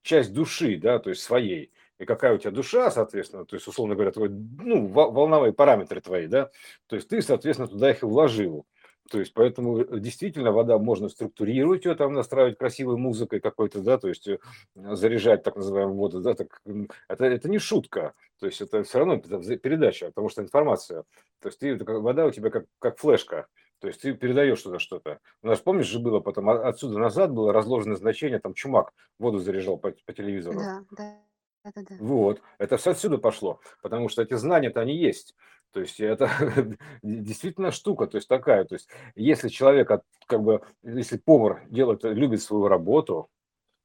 часть 0.04 0.34
души, 0.34 0.78
да, 0.78 1.00
то 1.00 1.10
есть 1.10 1.22
своей. 1.22 1.72
И 2.00 2.06
какая 2.06 2.34
у 2.34 2.38
тебя 2.40 2.50
душа, 2.52 2.90
соответственно, 2.90 3.46
то 3.46 3.56
есть, 3.56 3.68
условно 3.68 3.94
говоря, 3.94 4.12
твой, 4.12 4.30
ну, 4.30 4.88
во- 4.88 5.12
волновые 5.12 5.54
параметры 5.54 6.02
твои, 6.02 6.26
да, 6.26 6.50
то 6.88 6.96
есть 6.96 7.08
ты, 7.10 7.22
соответственно, 7.22 7.68
туда 7.68 7.92
их 7.92 8.02
и 8.02 8.06
вложил. 8.08 8.66
То 9.12 9.20
есть, 9.20 9.34
поэтому 9.34 9.80
э, 9.80 10.00
действительно 10.00 10.54
вода 10.54 10.78
можно 10.78 11.10
структурировать 11.10 11.84
ее, 11.84 11.96
там 11.96 12.14
настраивать 12.14 12.58
красивой 12.58 12.96
музыкой 12.96 13.42
какой-то, 13.42 13.82
да, 13.82 13.98
то 13.98 14.08
есть 14.08 14.26
э, 14.30 14.40
заряжать 14.74 15.44
так 15.44 15.58
называемую 15.58 15.98
воду, 15.98 16.22
да, 16.22 16.34
так, 16.34 16.62
это, 17.10 17.26
это 17.26 17.50
не 17.50 17.60
шутка, 17.60 18.14
то 18.40 18.46
есть 18.46 18.62
это 18.62 18.84
все 18.84 19.00
равно 19.00 19.18
передача, 19.18 20.08
потому 20.08 20.30
что 20.30 20.42
информация, 20.42 21.04
то 21.42 21.50
есть 21.50 21.60
ты, 21.60 21.78
вода 21.78 22.26
у 22.26 22.32
тебя 22.32 22.50
как, 22.50 22.66
как 22.80 23.00
флешка, 23.00 23.48
то 23.80 23.88
есть 23.88 24.02
ты 24.02 24.14
передаешь 24.14 24.62
туда 24.62 24.80
что-то. 24.80 25.20
У 25.44 25.48
нас, 25.48 25.60
помнишь, 25.60 25.88
же 25.88 26.00
было 26.00 26.22
потом, 26.22 26.50
а- 26.50 26.70
отсюда 26.70 26.98
назад 26.98 27.34
было 27.34 27.52
разложено 27.52 27.98
значение, 27.98 28.40
там 28.40 28.54
чумак 28.54 28.94
воду 29.20 29.40
заряжал 29.40 29.78
по, 29.78 29.92
по 30.06 30.14
телевизору. 30.14 30.60
Да, 30.60 30.86
да, 30.92 31.18
да, 31.66 31.72
да, 31.76 31.82
да. 31.90 31.96
Вот, 32.00 32.42
это 32.60 32.78
все 32.78 32.92
отсюда 32.92 33.18
пошло, 33.18 33.60
потому 33.82 34.08
что 34.08 34.22
эти 34.22 34.36
знания-то 34.36 34.80
они 34.80 34.96
есть. 34.96 35.36
То 35.72 35.80
есть 35.80 36.00
это 36.00 36.30
действительно 37.02 37.72
штука, 37.72 38.08
то 38.08 38.18
есть 38.18 38.28
такая, 38.28 38.66
то 38.66 38.76
есть 38.76 38.90
если 39.16 39.50
человек, 39.50 39.90
как 40.28 40.44
бы, 40.44 40.62
если 40.84 41.18
повар 41.18 41.64
делает, 41.70 42.04
любит 42.04 42.42
свою 42.42 42.68
работу, 42.68 43.30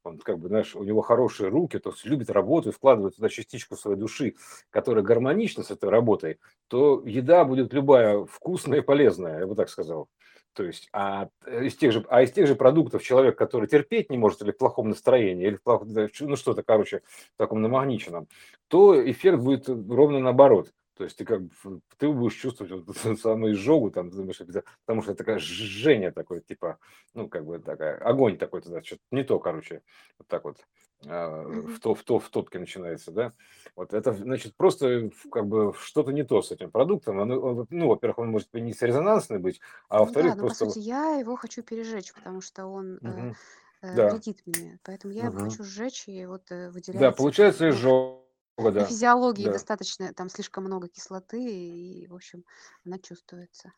он 0.03 0.19
как 0.19 0.39
бы, 0.39 0.47
знаешь, 0.47 0.75
у 0.75 0.83
него 0.83 1.01
хорошие 1.01 1.49
руки, 1.49 1.79
то 1.79 1.91
есть 1.91 2.05
любит 2.05 2.29
работу 2.29 2.69
и 2.69 2.71
вкладывает 2.71 3.15
туда 3.15 3.29
частичку 3.29 3.75
своей 3.75 3.97
души, 3.97 4.35
которая 4.69 5.03
гармонична 5.03 5.63
с 5.63 5.71
этой 5.71 5.89
работой, 5.89 6.39
то 6.67 7.03
еда 7.05 7.43
будет 7.45 7.73
любая 7.73 8.25
вкусная 8.25 8.79
и 8.79 8.83
полезная, 8.83 9.39
я 9.39 9.47
бы 9.47 9.55
так 9.55 9.69
сказал. 9.69 10.07
То 10.53 10.63
есть, 10.63 10.89
а 10.91 11.29
из 11.45 11.75
тех 11.75 11.91
же, 11.91 12.03
а 12.09 12.23
из 12.23 12.31
тех 12.31 12.47
же 12.47 12.55
продуктов 12.55 13.03
человек, 13.03 13.37
который 13.37 13.67
терпеть 13.67 14.09
не 14.09 14.17
может 14.17 14.41
или 14.41 14.51
в 14.51 14.57
плохом 14.57 14.89
настроении, 14.89 15.45
или 15.45 15.55
в 15.55 15.61
плохом, 15.61 15.87
ну 16.21 16.35
что-то, 16.35 16.63
короче, 16.63 17.03
в 17.35 17.37
таком 17.37 17.61
намагниченном, 17.61 18.27
то 18.67 18.99
эффект 19.11 19.37
будет 19.39 19.69
ровно 19.69 20.19
наоборот. 20.19 20.71
То 20.97 21.03
есть 21.03 21.17
ты 21.17 21.25
как 21.25 21.43
бы, 21.43 21.81
ты 21.97 22.09
будешь 22.09 22.35
чувствовать 22.35 22.71
вот 22.71 22.97
эту 22.97 23.15
самую 23.17 23.53
изжогу, 23.53 23.91
там, 23.91 24.09
думаешь, 24.09 24.39
потому 24.85 25.01
что 25.01 25.11
это 25.11 25.19
такое 25.23 25.37
жжение 25.39 26.11
такое, 26.11 26.41
типа, 26.41 26.79
ну, 27.13 27.29
как 27.29 27.45
бы 27.45 27.59
такая, 27.59 27.97
огонь 27.97 28.37
такой 28.37 28.61
туда, 28.61 28.81
что-то 28.83 29.01
не 29.11 29.23
то, 29.23 29.39
короче, 29.39 29.83
вот 30.17 30.27
так 30.27 30.43
вот 30.43 30.57
а, 31.05 31.43
в, 31.43 31.79
то, 31.79 31.93
в, 31.93 32.03
то, 32.03 32.19
в 32.19 32.29
топке 32.29 32.59
начинается, 32.59 33.11
да. 33.11 33.33
Вот 33.75 33.93
это, 33.93 34.13
значит, 34.13 34.55
просто 34.57 35.11
как 35.31 35.45
бы 35.47 35.73
что-то 35.77 36.11
не 36.11 36.23
то 36.23 36.41
с 36.41 36.51
этим 36.51 36.71
продуктом. 36.71 37.19
Оно, 37.19 37.39
он, 37.39 37.67
ну, 37.69 37.87
во-первых, 37.89 38.17
он 38.19 38.29
может 38.31 38.51
не 38.53 38.71
резонансный 38.73 39.37
быть, 39.39 39.61
а 39.89 39.99
Ну 39.99 40.15
да, 40.15 40.33
во-вторых, 40.33 40.35
но 40.35 40.45
по 40.45 40.53
просто... 40.53 40.55
сути 40.55 40.79
я 40.79 41.15
его 41.19 41.35
хочу 41.35 41.63
пережечь, 41.63 42.13
потому 42.13 42.41
что 42.41 42.65
он 42.67 43.01
Мгм. 43.01 43.37
э, 43.81 43.89
Да. 43.91 44.07
вредит 44.07 44.43
мне. 44.45 44.79
Поэтому 44.83 45.13
я 45.13 45.25
его 45.25 45.35
Мгм. 45.35 45.37
хочу 45.37 45.63
сжечь, 45.63 46.07
и 46.07 46.25
вот 46.25 46.51
э, 46.51 46.69
Да, 46.91 47.11
выделяется 47.11 47.31
как 47.31 47.43
получается 47.43 47.71
вот 47.71 47.79
На 48.57 48.71
да, 48.71 48.85
физиологии 48.85 49.45
да. 49.45 49.53
достаточно, 49.53 50.13
там 50.13 50.29
слишком 50.29 50.63
много 50.63 50.87
кислоты, 50.87 51.39
и, 51.39 52.07
в 52.07 52.15
общем, 52.15 52.43
она 52.85 52.97
чувствуется. 52.97 53.71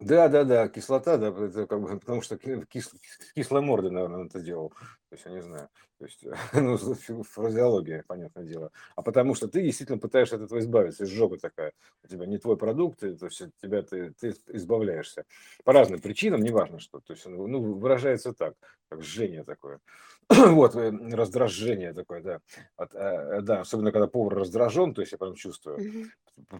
Да-да-да, 0.00 0.68
кислота, 0.68 1.16
да, 1.16 1.28
это 1.28 1.66
как 1.66 1.80
бы 1.80 1.98
потому 1.98 2.22
что 2.22 2.36
ки 2.36 2.64
кис 2.66 2.92
кислой 3.34 3.62
мордой, 3.62 3.90
наверно, 3.90 4.20
он 4.20 4.26
это 4.26 4.40
делал. 4.40 4.72
То 5.12 5.16
есть 5.16 5.26
я 5.26 5.32
не 5.32 5.42
знаю. 5.42 5.68
То 5.98 6.06
есть, 6.06 6.24
ну, 6.54 7.22
фразеология, 7.24 8.02
понятное 8.06 8.44
дело. 8.44 8.72
А 8.96 9.02
потому 9.02 9.34
что 9.34 9.46
ты 9.46 9.60
действительно 9.60 9.98
пытаешься 9.98 10.36
от 10.36 10.42
этого 10.42 10.58
избавиться, 10.58 11.04
изжога 11.04 11.36
такая. 11.36 11.74
У 12.02 12.08
тебя 12.08 12.24
не 12.24 12.38
твой 12.38 12.56
продукт, 12.56 13.02
и 13.02 13.14
то 13.14 13.26
есть 13.26 13.42
от 13.42 13.50
тебя 13.60 13.82
ты 13.82 14.12
ты 14.12 14.34
избавляешься. 14.48 15.26
По 15.64 15.74
разным 15.74 16.00
причинам, 16.00 16.40
неважно 16.40 16.78
что. 16.78 17.00
То 17.00 17.12
есть, 17.12 17.26
ну, 17.26 17.46
ну, 17.46 17.74
выражается 17.74 18.32
так, 18.32 18.54
как 18.88 19.02
жжение 19.02 19.44
такое. 19.44 19.80
Вот, 20.30 20.76
э, 20.76 20.90
раздражение 21.10 21.92
такое, 21.92 22.22
да. 22.22 22.40
От, 22.76 22.94
э, 22.94 23.42
да, 23.42 23.60
особенно 23.60 23.92
когда 23.92 24.06
повар 24.06 24.34
раздражен, 24.34 24.94
то 24.94 25.02
есть 25.02 25.12
я 25.12 25.18
прям 25.18 25.34
чувствую. 25.34 26.08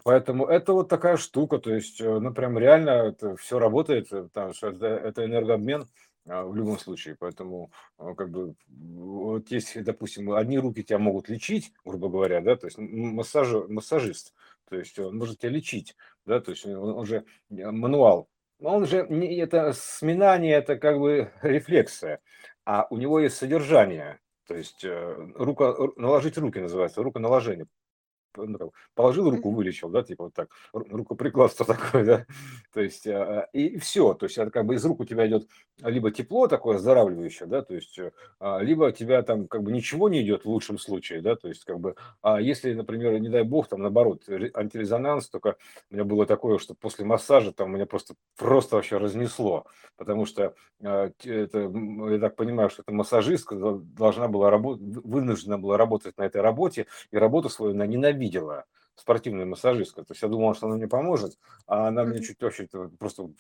Поэтому 0.05 0.45
это 0.45 0.75
вот 0.75 0.91
такая 0.91 1.17
штука, 1.17 1.59
то 1.59 1.75
есть, 1.75 2.03
э, 2.03 2.19
ну, 2.19 2.35
прям 2.35 2.59
реально 2.59 2.91
это 2.91 3.35
все 3.37 3.59
работает, 3.59 4.11
потому 4.11 4.53
что 4.53 4.69
это 4.69 4.89
это 4.89 5.25
энергообмен, 5.25 5.87
в 6.27 6.55
любом 6.55 6.79
случае. 6.79 7.17
Поэтому, 7.19 7.73
а, 7.99 8.15
как 8.15 8.31
бы, 8.31 8.55
вот 8.69 9.51
если, 9.51 9.81
допустим, 9.81 10.33
одни 10.33 10.59
руки 10.59 10.83
тебя 10.85 10.99
могут 10.99 11.29
лечить, 11.29 11.73
грубо 11.85 12.09
говоря, 12.09 12.41
да, 12.41 12.57
то 12.57 12.67
есть 12.67 12.79
м 12.79 13.15
массажи 13.17 13.59
массажист, 13.69 14.35
то 14.69 14.77
есть 14.77 14.99
он 14.99 15.19
может 15.19 15.39
тебя 15.41 15.51
лечить, 15.51 15.97
да, 16.27 16.41
то 16.41 16.53
есть 16.53 16.65
он 16.67 16.77
он 16.99 17.07
же, 17.07 17.25
э, 17.51 17.71
мануал. 17.71 18.29
Он 18.61 18.87
же 18.87 19.07
не 19.11 19.37
это 19.39 19.73
сминание, 19.73 20.55
это 20.55 20.77
как 20.79 20.99
бы 21.01 21.33
рефлексия, 21.43 22.21
а 22.65 22.87
у 22.91 22.97
него 22.97 23.19
есть 23.21 23.37
содержание. 23.37 24.21
То 24.47 24.55
есть, 24.57 24.85
э, 24.85 25.17
рука 25.35 25.75
наложить 25.97 26.39
руки 26.39 26.61
называется, 26.61 27.03
руконаложение 27.03 27.67
ну, 27.67 27.67
как, 27.67 27.82
положил 28.95 29.31
руку, 29.31 29.51
вылечил, 29.51 29.89
да, 29.89 30.03
типа 30.03 30.25
вот 30.25 30.35
так, 30.35 30.49
ру- 30.75 30.87
рукоприкладство 30.91 31.67
такое, 31.67 32.05
да, 32.05 32.27
то 32.73 32.81
есть, 32.81 33.07
а, 33.07 33.49
и 33.53 33.79
все, 33.79 34.15
то 34.15 34.27
есть, 34.27 34.39
это 34.39 34.51
как 34.51 34.67
бы 34.67 34.75
из 34.75 34.85
рук 34.85 35.01
у 35.01 35.05
тебя 35.05 35.27
идет 35.27 35.49
либо 35.83 36.11
тепло 36.11 36.47
такое 36.49 36.77
оздоравливающее, 36.77 37.47
да, 37.49 37.63
то 37.63 37.75
есть, 37.75 37.99
а, 38.41 38.59
либо 38.61 38.85
у 38.85 38.91
тебя 38.91 39.23
там 39.23 39.49
как 39.49 39.63
бы 39.63 39.73
ничего 39.73 40.09
не 40.09 40.23
идет 40.23 40.45
в 40.45 40.49
лучшем 40.49 40.79
случае, 40.79 41.21
да, 41.21 41.37
то 41.37 41.49
есть, 41.49 41.65
как 41.65 41.81
бы, 41.81 41.95
а 42.21 42.41
если, 42.41 42.73
например, 42.75 43.19
не 43.21 43.29
дай 43.29 43.43
бог, 43.43 43.69
там, 43.69 43.81
наоборот, 43.81 44.25
ре- 44.29 44.51
антирезонанс, 44.55 45.29
только 45.29 45.57
у 45.91 45.95
меня 45.95 46.05
было 46.05 46.27
такое, 46.27 46.59
что 46.59 46.75
после 46.75 47.05
массажа 47.05 47.53
там 47.53 47.73
меня 47.73 47.87
просто, 47.87 48.15
просто 48.37 48.77
вообще 48.77 48.99
разнесло, 48.99 49.67
потому 49.97 50.27
что 50.27 50.55
а, 50.83 51.11
это, 51.25 51.59
я 52.11 52.19
так 52.19 52.37
понимаю, 52.37 52.71
что 52.71 52.83
эта 52.83 52.93
массажистка 52.93 53.57
дол- 53.57 53.81
должна 53.81 54.29
была 54.29 54.51
работать, 54.51 54.83
вынуждена 55.05 55.59
была 55.59 55.77
работать 55.77 56.17
на 56.19 56.23
этой 56.23 56.41
работе, 56.41 56.87
и 57.11 57.17
работу 57.17 57.49
свою 57.49 57.73
она 57.73 57.87
ненавидела, 57.87 58.22
спортивная 58.95 59.47
массажистка. 59.47 60.05
То 60.05 60.13
есть 60.13 60.23
я 60.23 60.29
думал, 60.29 60.55
что 60.55 60.67
она 60.67 60.77
мне 60.77 60.89
поможет, 60.89 61.39
а 61.67 61.89
она 61.89 62.05
мне 62.05 62.21
чуть 62.21 62.41
вообще 62.43 62.69
просто 62.99 63.31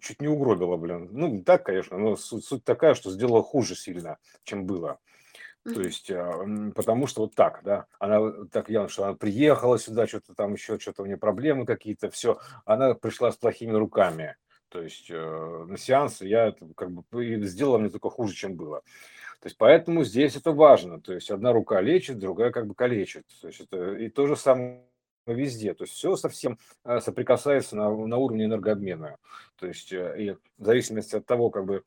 чуть 0.00 0.20
не 0.20 0.28
угробила, 0.28 0.76
блин. 0.76 1.08
Ну, 1.12 1.28
не 1.28 1.42
так, 1.42 1.64
конечно, 1.66 1.98
но 1.98 2.16
суть, 2.16 2.44
суть 2.44 2.64
такая, 2.64 2.94
что 2.94 3.10
сделала 3.10 3.42
хуже 3.42 3.74
сильно, 3.74 4.18
чем 4.44 4.66
было. 4.66 4.98
То 5.74 5.82
есть, 5.82 6.10
м, 6.10 6.72
потому 6.72 7.06
что 7.06 7.22
вот 7.22 7.34
так, 7.34 7.60
да, 7.64 7.86
она 7.98 8.46
так 8.50 8.70
явно, 8.70 8.88
что 8.88 9.04
она 9.04 9.14
приехала 9.14 9.78
сюда, 9.78 10.06
что-то 10.06 10.34
там 10.34 10.54
еще, 10.54 10.78
что-то 10.78 11.02
у 11.02 11.06
нее 11.06 11.16
проблемы 11.18 11.66
какие-то, 11.66 12.10
все, 12.10 12.38
она 12.64 12.94
пришла 12.94 13.30
с 13.30 13.36
плохими 13.36 13.72
руками. 13.72 14.36
То 14.70 14.80
есть 14.80 15.10
э, 15.10 15.64
на 15.68 15.76
сеанс 15.76 16.22
я 16.22 16.54
как 16.76 16.90
бы 16.92 17.02
сделала 17.46 17.78
мне 17.78 17.90
только 17.90 18.08
хуже, 18.08 18.34
чем 18.34 18.54
было. 18.54 18.82
То 19.40 19.46
есть 19.46 19.56
поэтому 19.56 20.04
здесь 20.04 20.36
это 20.36 20.52
важно. 20.52 21.00
То 21.00 21.14
есть 21.14 21.30
одна 21.30 21.52
рука 21.52 21.80
лечит, 21.80 22.18
другая 22.18 22.50
как 22.50 22.66
бы 22.66 22.74
калечит. 22.74 23.24
То 23.40 23.48
есть 23.48 23.60
это 23.60 23.94
и 23.94 24.08
то 24.10 24.26
же 24.26 24.36
самое 24.36 24.82
везде. 25.26 25.74
То 25.74 25.84
есть 25.84 25.94
все 25.94 26.14
совсем 26.16 26.58
э, 26.84 27.00
соприкасается 27.00 27.76
на, 27.76 27.90
на 27.90 28.16
уровне 28.18 28.44
энергообмена. 28.44 29.16
То 29.56 29.66
есть 29.66 29.92
э, 29.92 30.14
и 30.18 30.30
в 30.58 30.64
зависимости 30.64 31.16
от 31.16 31.26
того, 31.26 31.50
как 31.50 31.64
бы, 31.64 31.84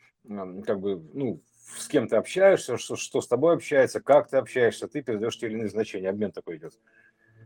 как 0.66 0.80
бы, 0.80 1.04
ну, 1.14 1.42
с 1.78 1.88
кем 1.88 2.08
ты 2.08 2.16
общаешься, 2.16 2.78
что, 2.78 2.96
что 2.96 3.22
с 3.22 3.28
тобой 3.28 3.54
общается, 3.56 4.02
как 4.02 4.30
ты 4.30 4.38
общаешься, 4.38 4.88
ты 4.88 5.02
передаешь 5.02 5.38
те 5.38 5.48
или 5.48 5.54
иные 5.56 5.70
значения. 5.70 6.10
Обмен 6.10 6.32
такой 6.32 6.58
идет. 6.58 6.74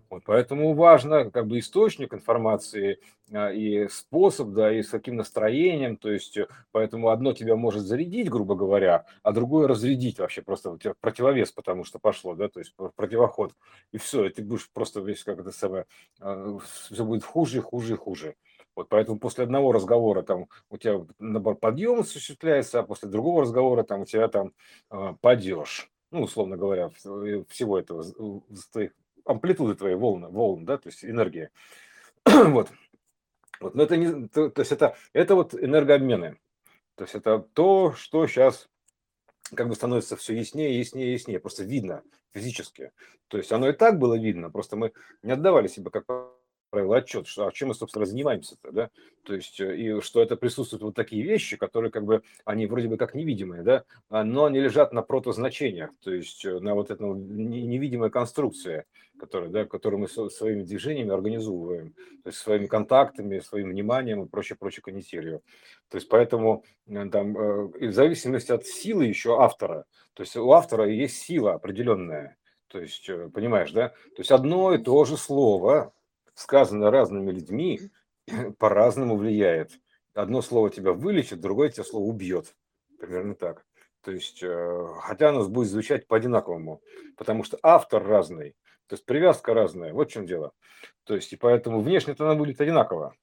Вот, 0.10 0.24
поэтому 0.26 0.74
важно 0.74 1.30
как 1.32 1.48
бы 1.48 1.60
источник 1.60 2.14
информации 2.14 3.00
а, 3.32 3.52
и 3.52 3.88
способ, 3.90 4.50
да, 4.50 4.72
и 4.72 4.82
с 4.82 4.90
каким 4.90 5.18
настроением, 5.18 5.98
то 5.98 6.10
есть 6.10 6.38
э, 6.38 6.48
поэтому 6.72 7.10
одно 7.10 7.34
тебя 7.34 7.58
может 7.58 7.84
зарядить, 7.84 8.30
грубо 8.30 8.56
говоря, 8.56 9.06
а 9.24 9.32
другое 9.34 9.68
разрядить 9.68 10.20
вообще 10.20 10.42
просто 10.42 10.72
у 10.72 10.78
тебя 10.78 10.94
противовес, 11.02 11.52
потому 11.52 11.84
что 11.84 12.00
пошло, 12.00 12.36
да, 12.36 12.48
то 12.48 12.60
есть 12.60 12.74
пр- 12.76 12.92
противоход, 12.96 13.54
и 13.92 13.98
все, 13.98 14.26
и 14.26 14.30
ты 14.30 14.44
будешь 14.44 14.70
просто 14.72 15.02
весь 15.02 15.24
как 15.26 15.40
это 15.40 15.52
самое, 15.52 15.86
все 16.20 17.04
будет 17.04 17.26
хуже, 17.26 17.62
хуже, 17.62 17.98
хуже. 17.98 18.36
Вот 18.78 18.90
поэтому 18.90 19.20
после 19.20 19.44
одного 19.44 19.72
разговора 19.72 20.22
там 20.22 20.48
у 20.70 20.78
тебя 20.78 21.06
наоборот, 21.20 21.60
подъем 21.60 22.00
осуществляется, 22.02 22.80
а 22.80 22.84
после 22.84 23.10
другого 23.10 23.42
разговора 23.42 23.84
там 23.84 24.02
у 24.02 24.06
тебя 24.06 24.28
там 24.28 24.54
а, 24.90 25.14
падеж. 25.20 25.90
Ну, 26.12 26.22
условно 26.22 26.56
говоря, 26.56 26.90
всего 26.90 27.80
этого, 27.80 28.06
твоих 28.72 28.92
амплитуды 29.28 29.76
твоей 29.76 29.96
волны, 29.96 30.30
волн, 30.30 30.66
да, 30.66 30.78
то 30.78 30.88
есть 30.88 31.04
энергия. 31.06 31.52
вот. 32.26 32.72
вот. 33.60 33.76
Но 33.76 33.84
это 33.84 33.98
не, 33.98 34.28
то, 34.28 34.50
то 34.50 34.62
есть 34.62 34.72
это, 34.72 34.96
это 35.14 35.36
вот 35.36 35.54
энергообмены. 35.54 36.38
То 36.96 37.04
есть 37.04 37.16
это 37.16 37.40
то, 37.40 37.94
что 37.94 38.26
сейчас 38.28 38.70
как 39.56 39.68
бы 39.68 39.76
становится 39.76 40.16
все 40.16 40.36
яснее, 40.36 40.78
яснее, 40.78 41.14
яснее. 41.14 41.40
Просто 41.40 41.64
видно 41.64 42.04
физически. 42.32 42.92
То 43.28 43.38
есть 43.38 43.52
оно 43.52 43.70
и 43.70 43.74
так 43.74 44.00
было 44.00 44.18
видно, 44.18 44.50
просто 44.50 44.76
мы 44.76 44.94
не 45.22 45.32
отдавали 45.32 45.68
себе, 45.68 45.90
как 45.90 46.06
правило, 46.70 46.98
отчет, 46.98 47.28
что, 47.28 47.48
а 47.48 47.52
чем 47.52 47.70
мы, 47.70 47.74
собственно, 47.74 48.06
занимаемся-то, 48.06 48.72
да? 48.72 48.90
То 49.24 49.34
есть, 49.36 49.60
э, 49.60 49.76
и 49.76 50.02
что 50.02 50.22
это 50.22 50.36
присутствуют 50.36 50.84
вот 50.84 50.96
такие 50.96 51.24
вещи, 51.24 51.58
которые 51.58 51.92
как 51.92 52.06
бы, 52.06 52.24
они 52.46 52.66
вроде 52.66 52.88
бы 52.88 52.98
как 52.98 53.14
невидимые, 53.14 53.64
да, 53.64 53.84
а, 54.10 54.24
но 54.24 54.46
они 54.46 54.60
лежат 54.60 54.94
на 54.94 55.02
протозначениях, 55.02 55.92
то 56.02 56.14
есть 56.14 56.46
э, 56.46 56.60
на 56.60 56.76
вот 56.76 56.92
этом 56.92 57.36
не- 57.36 57.64
невидимой 57.64 58.10
конструкции, 58.10 58.86
которая, 59.20 59.50
да, 59.50 59.66
которую 59.66 60.02
мы 60.02 60.08
своими 60.08 60.64
движениями 60.64 61.12
организовываем, 61.12 61.94
то 62.24 62.30
есть 62.30 62.38
своими 62.40 62.68
контактами, 62.68 63.40
своим 63.40 63.70
вниманием 63.70 64.24
и 64.24 64.28
прочее, 64.28 64.58
прочее 64.58 64.84
канителью. 64.84 65.42
То 65.90 65.98
есть 65.98 66.08
поэтому 66.08 66.64
э, 66.88 67.10
там, 67.10 67.70
и 67.76 67.88
в 67.88 67.94
зависимости 67.94 68.52
от 68.52 68.66
силы 68.66 69.06
еще 69.06 69.42
автора, 69.42 69.86
то 70.14 70.24
есть 70.24 70.36
у 70.36 70.52
автора 70.52 70.88
есть 70.88 71.18
сила 71.18 71.54
определенная, 71.54 72.38
то 72.68 72.80
есть, 72.80 73.10
понимаешь, 73.34 73.72
да? 73.72 73.90
То 73.90 74.20
есть 74.20 74.32
одно 74.32 74.74
и 74.74 74.78
то 74.78 75.06
же 75.06 75.16
слово, 75.16 75.94
сказано 76.38 76.92
разными 76.92 77.32
людьми, 77.32 77.92
по-разному 78.60 79.18
влияет. 79.18 79.72
Одно 80.14 80.42
слово 80.42 80.70
тебя 80.70 80.94
вылечит, 80.94 81.42
другое 81.42 81.70
тебя 81.70 81.84
слово 81.84 82.06
убьет. 82.06 82.56
Примерно 83.00 83.36
так. 83.36 83.66
То 84.02 84.12
есть, 84.12 84.42
э, 84.44 84.86
хотя 85.02 85.30
оно 85.30 85.48
будет 85.50 85.70
звучать 85.70 86.08
по-одинаковому, 86.08 86.82
потому 87.18 87.44
что 87.44 87.58
автор 87.64 88.04
разный, 88.04 88.56
то 88.86 88.94
есть 88.94 89.06
привязка 89.06 89.54
разная, 89.54 89.94
вот 89.94 90.10
в 90.10 90.12
чем 90.12 90.28
дело. 90.28 90.52
То 91.06 91.16
есть, 91.16 91.34
и 91.34 91.36
поэтому 91.36 91.82
внешне-то 91.82 92.30
оно 92.30 92.38
будет 92.38 92.62
одинаково. 92.62 93.16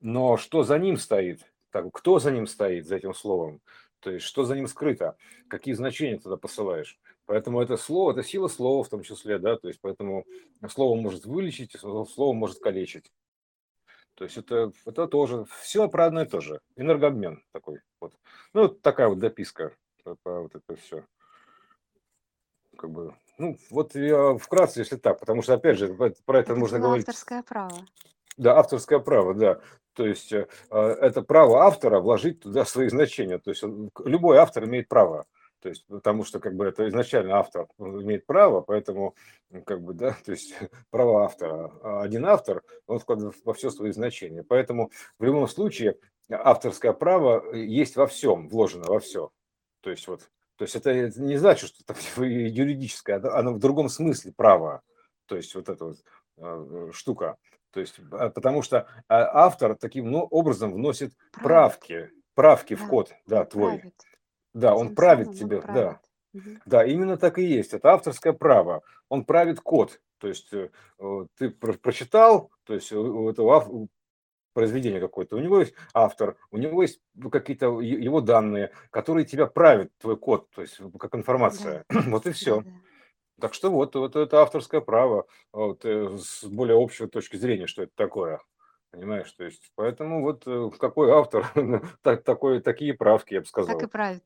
Но 0.00 0.36
что 0.36 0.64
за 0.64 0.78
ним 0.78 0.96
стоит? 0.96 1.52
Так, 1.70 1.86
кто 1.92 2.18
за 2.18 2.30
ним 2.30 2.46
стоит, 2.46 2.86
за 2.86 2.96
этим 2.96 3.14
словом? 3.14 3.60
То 4.00 4.10
есть, 4.10 4.24
что 4.24 4.44
за 4.44 4.56
ним 4.56 4.68
скрыто? 4.68 5.16
Какие 5.48 5.74
значения 5.74 6.18
туда 6.18 6.36
посылаешь? 6.36 6.98
Поэтому 7.26 7.60
это 7.62 7.76
слово, 7.76 8.12
это 8.12 8.22
сила 8.22 8.48
слова 8.48 8.84
в 8.84 8.88
том 8.88 9.02
числе, 9.02 9.38
да, 9.38 9.56
то 9.56 9.68
есть 9.68 9.80
поэтому 9.80 10.24
слово 10.68 10.94
может 11.00 11.24
вылечить, 11.24 11.72
слово 11.80 12.32
может 12.34 12.58
калечить. 12.58 13.10
То 14.14 14.24
есть 14.24 14.36
это, 14.36 14.72
это 14.86 15.08
тоже 15.08 15.44
все 15.60 15.88
про 15.88 16.06
одно 16.06 16.22
и 16.22 16.26
то 16.26 16.40
же. 16.40 16.60
Энергообмен 16.76 17.42
такой. 17.52 17.80
Вот. 18.00 18.14
Ну, 18.52 18.62
вот 18.62 18.82
такая 18.82 19.08
вот 19.08 19.18
дописка 19.18 19.74
по 20.22 20.42
вот 20.42 20.54
это 20.54 20.76
все. 20.76 21.04
Как 22.76 22.90
бы, 22.90 23.14
ну, 23.38 23.56
вот 23.70 23.94
я 23.94 24.36
вкратце, 24.36 24.80
если 24.80 24.96
так, 24.96 25.18
потому 25.20 25.42
что, 25.42 25.54
опять 25.54 25.78
же, 25.78 25.94
про 25.94 26.12
про 26.26 26.40
это 26.40 26.52
Это 26.52 26.60
можно 26.60 26.78
говорить 26.78 27.08
авторское 27.08 27.42
право. 27.42 27.86
да, 28.36 28.58
авторское 28.58 28.98
право, 28.98 29.34
да. 29.34 29.60
То 29.94 30.06
есть 30.06 30.32
э, 30.32 30.46
это 30.70 31.22
право 31.22 31.64
автора 31.64 32.00
вложить 32.00 32.40
туда 32.40 32.64
свои 32.64 32.88
значения. 32.88 33.38
То 33.38 33.50
есть 33.50 33.62
он- 33.62 33.90
любой 34.04 34.38
автор 34.38 34.64
имеет 34.64 34.88
право. 34.88 35.24
То 35.64 35.70
есть, 35.70 35.86
потому 35.86 36.24
что 36.24 36.40
как 36.40 36.56
бы 36.56 36.66
это 36.66 36.86
изначально 36.90 37.38
автор 37.38 37.68
имеет 37.78 38.26
право, 38.26 38.60
поэтому 38.60 39.14
как 39.64 39.80
бы, 39.80 39.94
да, 39.94 40.14
то 40.24 40.32
есть 40.32 40.54
право 40.90 41.24
автора. 41.24 41.72
А 41.82 42.02
один 42.02 42.26
автор, 42.26 42.62
он 42.86 42.98
вкладывает 42.98 43.34
во 43.46 43.54
все 43.54 43.70
свои 43.70 43.90
значения. 43.90 44.42
Поэтому 44.42 44.90
в 45.18 45.24
любом 45.24 45.48
случае 45.48 45.96
авторское 46.30 46.92
право 46.92 47.42
э, 47.50 47.64
есть 47.64 47.96
во 47.96 48.06
всем, 48.06 48.46
вложено 48.46 48.84
во 48.84 49.00
все. 49.00 49.30
То 49.80 49.88
есть 49.88 50.06
вот, 50.06 50.30
то 50.56 50.64
есть 50.64 50.76
это 50.76 51.08
не 51.18 51.38
значит, 51.38 51.70
что 51.70 51.82
это 51.88 51.98
юридическое, 52.22 53.22
оно 53.32 53.54
в 53.54 53.58
другом 53.58 53.88
смысле 53.88 54.34
право. 54.36 54.82
То 55.24 55.36
есть 55.36 55.54
вот 55.54 55.70
эта 55.70 55.82
вот 55.82 55.96
э, 56.36 56.90
штука. 56.92 57.38
То 57.70 57.80
есть, 57.80 57.98
а, 58.10 58.28
потому 58.28 58.60
что 58.60 58.86
а, 59.08 59.46
автор 59.46 59.76
таким 59.76 60.10
ну, 60.10 60.24
образом 60.24 60.74
вносит 60.74 61.14
правки, 61.32 62.10
правки 62.34 62.74
в 62.74 62.86
код, 62.86 63.14
да, 63.26 63.46
твой. 63.46 63.78
правит. 63.78 63.94
Да, 64.54 64.74
он 64.74 64.88
Тем 64.88 64.96
правит 64.96 65.28
он 65.28 65.34
тебе, 65.34 65.60
да, 65.60 65.66
правит. 65.66 65.98
Мгм. 66.32 66.62
да, 66.66 66.84
именно 66.84 67.16
так 67.16 67.38
и 67.38 67.44
есть. 67.44 67.74
Это 67.74 67.92
авторское 67.92 68.32
право. 68.32 68.82
Он 69.08 69.24
правит 69.24 69.60
код. 69.60 70.00
То 70.18 70.28
есть 70.28 70.52
э, 70.52 70.70
ты 71.36 71.50
прочитал, 71.50 72.50
то 72.64 72.74
есть 72.74 72.92
у 72.92 73.28
этого 73.28 73.88
произведение 74.54 75.00
какое-то, 75.00 75.36
у 75.36 75.40
него 75.40 75.60
есть 75.60 75.74
автор, 75.92 76.36
у 76.50 76.56
него 76.56 76.80
есть 76.82 77.00
какие-то 77.30 77.80
его 77.80 78.20
данные, 78.20 78.72
которые 78.90 79.26
тебя 79.26 79.46
правят, 79.46 79.90
твой 79.98 80.16
код, 80.16 80.48
то 80.50 80.62
есть 80.62 80.80
как 80.98 81.14
информация. 81.14 81.84
Да. 81.90 82.00
Вот 82.06 82.26
и 82.26 82.32
все. 82.32 82.62
Да, 82.62 82.70
да. 82.70 82.76
Так 83.40 83.54
что 83.54 83.70
вот, 83.70 83.96
вот 83.96 84.14
это 84.14 84.42
авторское 84.42 84.80
право 84.80 85.26
вот, 85.52 85.84
э, 85.84 86.16
с 86.16 86.44
более 86.44 86.76
общей 86.76 87.06
точки 87.06 87.36
зрения, 87.36 87.66
что 87.66 87.82
это 87.82 87.92
такое. 87.96 88.40
Понимаешь, 88.90 89.30
то 89.32 89.44
есть, 89.44 89.72
поэтому 89.74 90.22
вот 90.22 90.44
э, 90.46 90.70
какой 90.78 91.10
автор, 91.10 91.44
так, 92.02 92.22
такой, 92.22 92.60
такие 92.60 92.94
правки, 92.94 93.34
я 93.34 93.40
бы 93.40 93.46
сказал. 93.46 93.76
Так 93.76 93.88
и 93.88 93.90
правит. 93.90 94.22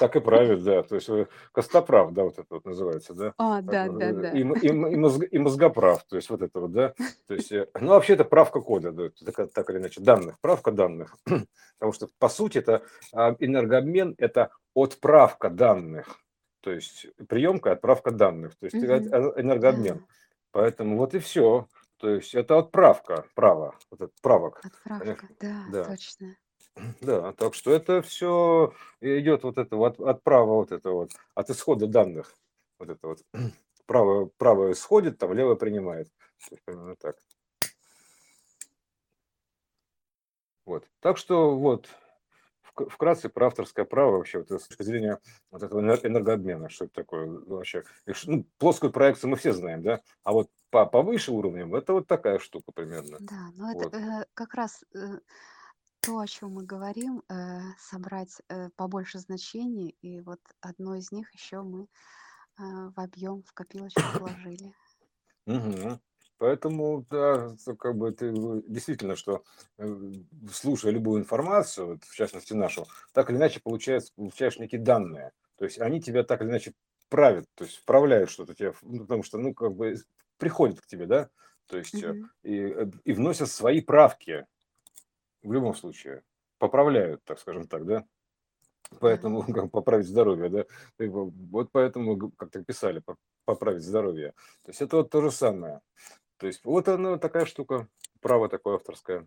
Так 0.00 0.16
и 0.16 0.20
правит, 0.20 0.62
да. 0.62 0.82
То 0.82 0.96
есть 0.96 1.08
э, 1.08 1.26
костоправ, 1.52 2.12
да, 2.12 2.24
вот 2.24 2.38
это 2.38 2.46
вот 2.48 2.64
называется, 2.64 3.14
да. 3.14 3.34
А, 3.38 3.62
да, 3.62 3.88
да, 3.88 4.12
да. 4.12 4.30
И, 4.30 4.40
и, 4.40 4.68
и, 4.68 4.72
мозг, 4.72 5.24
и 5.30 5.38
мозгоправ, 5.38 6.04
то 6.04 6.16
есть 6.16 6.30
вот 6.30 6.42
это 6.42 6.60
вот, 6.60 6.72
да. 6.72 6.94
То 7.26 7.34
есть, 7.34 7.52
ну, 7.80 7.88
вообще 7.88 8.14
это 8.14 8.24
правка 8.24 8.60
кода, 8.60 8.92
да, 8.92 9.10
так, 9.24 9.52
так 9.52 9.70
или 9.70 9.78
иначе, 9.78 10.00
данных, 10.00 10.40
правка 10.40 10.72
данных. 10.72 11.16
Потому 11.78 11.92
что, 11.92 12.08
по 12.18 12.28
сути, 12.28 12.58
это 12.58 12.82
а, 13.12 13.34
энергообмен– 13.38 14.14
это 14.18 14.50
отправка 14.74 15.50
данных. 15.50 16.18
То 16.60 16.70
есть 16.70 17.06
приемка, 17.28 17.72
отправка 17.72 18.12
данных. 18.12 18.54
То 18.56 18.66
есть 18.66 18.76
угу. 18.76 18.84
энергообмен. 18.84 19.98
Да. 19.98 20.04
Поэтому 20.52 20.96
вот 20.96 21.14
и 21.14 21.18
все. 21.18 21.66
То 21.98 22.10
есть 22.10 22.34
это 22.34 22.58
отправка 22.58 23.26
права, 23.34 23.74
вот 23.90 24.00
этот 24.00 24.20
правок. 24.20 24.60
Отправка, 24.84 25.28
да, 25.40 25.64
да, 25.70 25.84
точно. 25.84 26.36
Да, 27.00 27.32
так 27.32 27.54
что 27.54 27.72
это 27.72 28.02
все 28.02 28.72
идет 29.00 29.44
вот 29.44 29.58
это 29.58 29.76
вот 29.76 30.00
от 30.00 30.22
права 30.22 30.54
вот 30.54 30.72
это 30.72 30.90
вот, 30.90 31.12
от 31.34 31.50
исхода 31.50 31.86
данных. 31.86 32.34
Вот 32.78 32.88
это 32.88 33.06
вот. 33.08 33.24
Право, 33.86 34.26
право 34.38 34.70
исходит, 34.70 35.18
там 35.18 35.34
левое 35.34 35.56
принимает. 35.56 36.08
Примерно 36.64 36.94
так. 36.96 37.16
Вот. 40.64 40.88
Так 41.00 41.18
что 41.18 41.58
вот, 41.58 41.88
вкратце 42.62 43.28
про 43.28 43.48
авторское 43.48 43.84
право 43.84 44.18
вообще, 44.18 44.38
вот, 44.38 44.50
с 44.50 44.68
точки 44.68 44.82
зрения 44.82 45.18
вот 45.50 45.62
этого 45.62 45.80
энергообмена, 45.80 46.68
что 46.68 46.86
это 46.86 46.94
такое 46.94 47.26
вообще. 47.26 47.84
Ну, 48.26 48.46
плоскую 48.58 48.92
проекцию 48.92 49.30
мы 49.30 49.36
все 49.36 49.52
знаем, 49.52 49.82
да, 49.82 50.00
а 50.22 50.32
вот 50.32 50.48
по 50.70 50.86
повыше 50.86 51.32
уровнем 51.32 51.74
это 51.74 51.92
вот 51.92 52.06
такая 52.06 52.38
штука 52.38 52.72
примерно. 52.72 53.18
Да, 53.20 53.50
но 53.56 53.72
это 53.72 53.84
вот. 53.84 53.94
э, 53.94 54.26
как 54.34 54.54
раз 54.54 54.84
э, 54.94 55.18
то, 56.02 56.18
о 56.18 56.26
чем 56.26 56.54
мы 56.54 56.64
говорим, 56.64 57.22
э, 57.28 57.60
собрать 57.78 58.42
э, 58.48 58.70
побольше 58.76 59.20
значений, 59.20 59.96
и 60.02 60.20
вот 60.20 60.40
одно 60.60 60.96
из 60.96 61.12
них 61.12 61.32
еще 61.32 61.62
мы 61.62 61.84
э, 61.84 61.86
в 62.58 62.94
объем, 62.96 63.42
в 63.44 63.52
копилочку 63.52 64.02
положили. 64.12 64.74
Угу. 65.46 66.00
Поэтому, 66.38 67.06
да, 67.08 67.54
как 67.78 67.96
бы 67.96 68.10
ты 68.10 68.32
действительно, 68.66 69.14
что 69.14 69.44
слушая 70.52 70.90
любую 70.90 71.20
информацию, 71.20 71.86
вот, 71.86 72.04
в 72.04 72.14
частности 72.16 72.52
нашу, 72.52 72.84
так 73.12 73.30
или 73.30 73.36
иначе 73.36 73.60
получаешь, 73.60 74.12
получаешь 74.16 74.58
некие 74.58 74.80
данные. 74.80 75.30
То 75.56 75.64
есть 75.64 75.80
они 75.80 76.00
тебя 76.00 76.24
так 76.24 76.42
или 76.42 76.48
иначе 76.48 76.74
правят, 77.08 77.46
то 77.54 77.62
есть 77.62 77.76
вправляют 77.76 78.28
что-то 78.28 78.56
тебе, 78.56 78.74
ну, 78.82 79.02
потому 79.02 79.22
что, 79.22 79.38
ну, 79.38 79.54
как 79.54 79.76
бы 79.76 79.94
приходят 80.36 80.80
к 80.80 80.86
тебе, 80.86 81.06
да, 81.06 81.30
то 81.66 81.78
есть 81.78 82.02
угу. 82.02 82.26
и, 82.42 82.90
и 83.04 83.12
вносят 83.12 83.48
свои 83.48 83.80
правки 83.80 84.46
в 85.42 85.52
любом 85.52 85.74
случае 85.74 86.22
поправляют, 86.58 87.22
так 87.24 87.38
скажем 87.38 87.66
так, 87.66 87.84
да. 87.86 88.04
Поэтому 89.00 89.42
как 89.52 89.70
поправить 89.70 90.06
здоровье, 90.06 90.48
да. 90.48 90.66
Вот 90.98 91.70
поэтому, 91.72 92.30
как 92.32 92.50
то 92.50 92.62
писали, 92.62 93.02
поправить 93.44 93.82
здоровье. 93.82 94.32
То 94.62 94.70
есть 94.70 94.82
это 94.82 94.98
вот 94.98 95.10
то 95.10 95.20
же 95.20 95.30
самое. 95.30 95.80
То 96.38 96.46
есть 96.46 96.64
вот 96.64 96.88
она 96.88 97.18
такая 97.18 97.46
штука, 97.46 97.88
право 98.20 98.48
такое 98.48 98.76
авторское. 98.76 99.26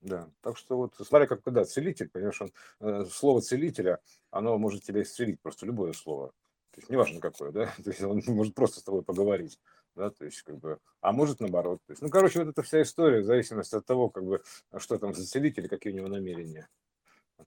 Да, 0.00 0.30
так 0.42 0.58
что 0.58 0.76
вот 0.76 0.94
смотри, 0.96 1.26
как 1.26 1.42
когда 1.42 1.64
целитель, 1.64 2.10
понимаешь, 2.10 2.40
он, 2.42 2.52
э, 2.80 3.04
слово 3.06 3.40
целителя, 3.40 4.00
оно 4.30 4.58
может 4.58 4.82
тебя 4.82 5.00
исцелить, 5.00 5.40
просто 5.40 5.64
любое 5.64 5.94
слово. 5.94 6.28
То 6.72 6.80
есть 6.80 6.90
неважно 6.90 7.20
какое, 7.20 7.52
да, 7.52 7.66
то 7.82 7.90
есть 7.90 8.02
он 8.02 8.20
может 8.26 8.54
просто 8.54 8.80
с 8.80 8.82
тобой 8.82 9.02
поговорить 9.02 9.58
да, 9.94 10.10
то 10.10 10.24
есть 10.24 10.42
как 10.42 10.58
бы, 10.58 10.78
а 11.00 11.12
может 11.12 11.40
наоборот. 11.40 11.80
То 11.86 11.92
есть, 11.92 12.02
ну, 12.02 12.10
короче, 12.10 12.40
вот 12.40 12.48
эта 12.48 12.62
вся 12.62 12.82
история 12.82 13.20
в 13.20 13.24
зависимости 13.24 13.74
от 13.74 13.86
того, 13.86 14.10
как 14.10 14.24
бы, 14.24 14.42
что 14.78 14.98
там 14.98 15.14
за 15.14 15.26
целитель, 15.26 15.68
какие 15.68 15.92
у 15.92 15.96
него 15.96 16.08
намерения. 16.08 16.68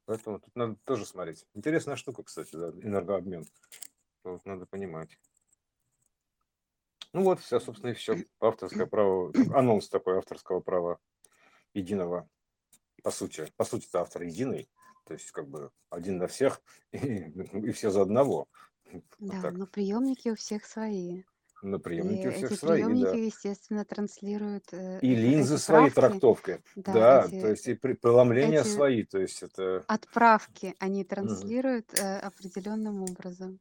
Поэтому 0.05 0.39
тут 0.39 0.55
надо 0.55 0.75
тоже 0.83 1.05
смотреть. 1.05 1.45
Интересная 1.53 1.95
штука, 1.95 2.23
кстати, 2.23 2.55
да, 2.55 2.69
энергообмен. 2.69 3.45
Вот 4.23 4.45
надо 4.45 4.65
понимать. 4.65 5.17
Ну 7.13 7.23
вот, 7.23 7.39
все, 7.39 7.59
собственно, 7.59 7.91
и 7.91 7.93
все. 7.93 8.25
Авторское 8.39 8.85
право, 8.85 9.31
анонс 9.53 9.89
такой 9.89 10.17
авторского 10.17 10.59
права 10.59 10.99
единого. 11.73 12.29
По 13.03 13.11
сути, 13.11 13.51
по 13.55 13.63
сути, 13.63 13.87
это 13.87 14.01
автор 14.01 14.23
единый, 14.23 14.69
то 15.05 15.13
есть 15.13 15.31
как 15.31 15.47
бы 15.47 15.71
один 15.89 16.17
на 16.17 16.27
всех 16.27 16.61
и, 16.91 16.97
и 16.97 17.71
все 17.71 17.89
за 17.89 18.01
одного. 18.01 18.47
Да, 19.19 19.41
вот 19.41 19.53
но 19.53 19.67
приемники 19.67 20.29
у 20.29 20.35
всех 20.35 20.65
свои. 20.65 21.23
На 21.63 21.79
приемнике 21.79 22.29
у 22.29 22.31
всех 22.31 22.51
эти 22.51 22.59
свои, 22.59 22.83
приемники, 22.83 23.05
да. 23.05 23.15
естественно, 23.17 23.85
транслируют 23.85 24.65
э, 24.71 24.99
И 25.01 25.11
это- 25.11 25.21
линзы 25.21 25.55
эти 25.55 25.61
свои, 25.61 25.89
правки. 25.89 25.95
трактовки. 25.95 26.61
Да, 26.75 26.93
Да, 26.93 27.21
то 27.23 27.35
эти, 27.35 27.45
есть 27.47 27.67
и 27.67 27.73
при- 27.73 27.93
преломления 27.93 28.61
эти 28.61 28.67
свои, 28.67 29.03
то 29.03 29.17
есть 29.19 29.41
это... 29.41 29.83
отправки 29.87 30.75
они 30.79 31.01
Мгм. 31.01 31.07
транслируют 31.09 31.99
э, 31.99 32.19
определенным 32.19 33.03
образом. 33.03 33.59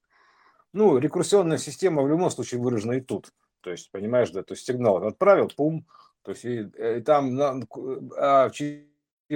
Ну, 0.72 0.98
рекурсионная 0.98 1.58
система 1.58 2.02
в 2.02 2.08
любом 2.08 2.30
случае 2.30 2.60
выражена 2.60 2.92
и 2.94 3.00
тут. 3.00 3.32
То 3.62 3.70
есть, 3.70 3.90
понимаешь, 3.90 4.30
да, 4.30 4.42
то 4.42 4.52
есть 4.52 4.66
сигнал 4.66 4.98
отправил, 5.04 5.48
пум, 5.56 5.86
то 6.22 6.32
есть 6.32 6.44
и, 6.44 6.68
э, 6.76 6.98
и 6.98 7.02
там 7.02 7.34
на- 7.34 7.60
а 8.18 8.50
через 8.50 8.84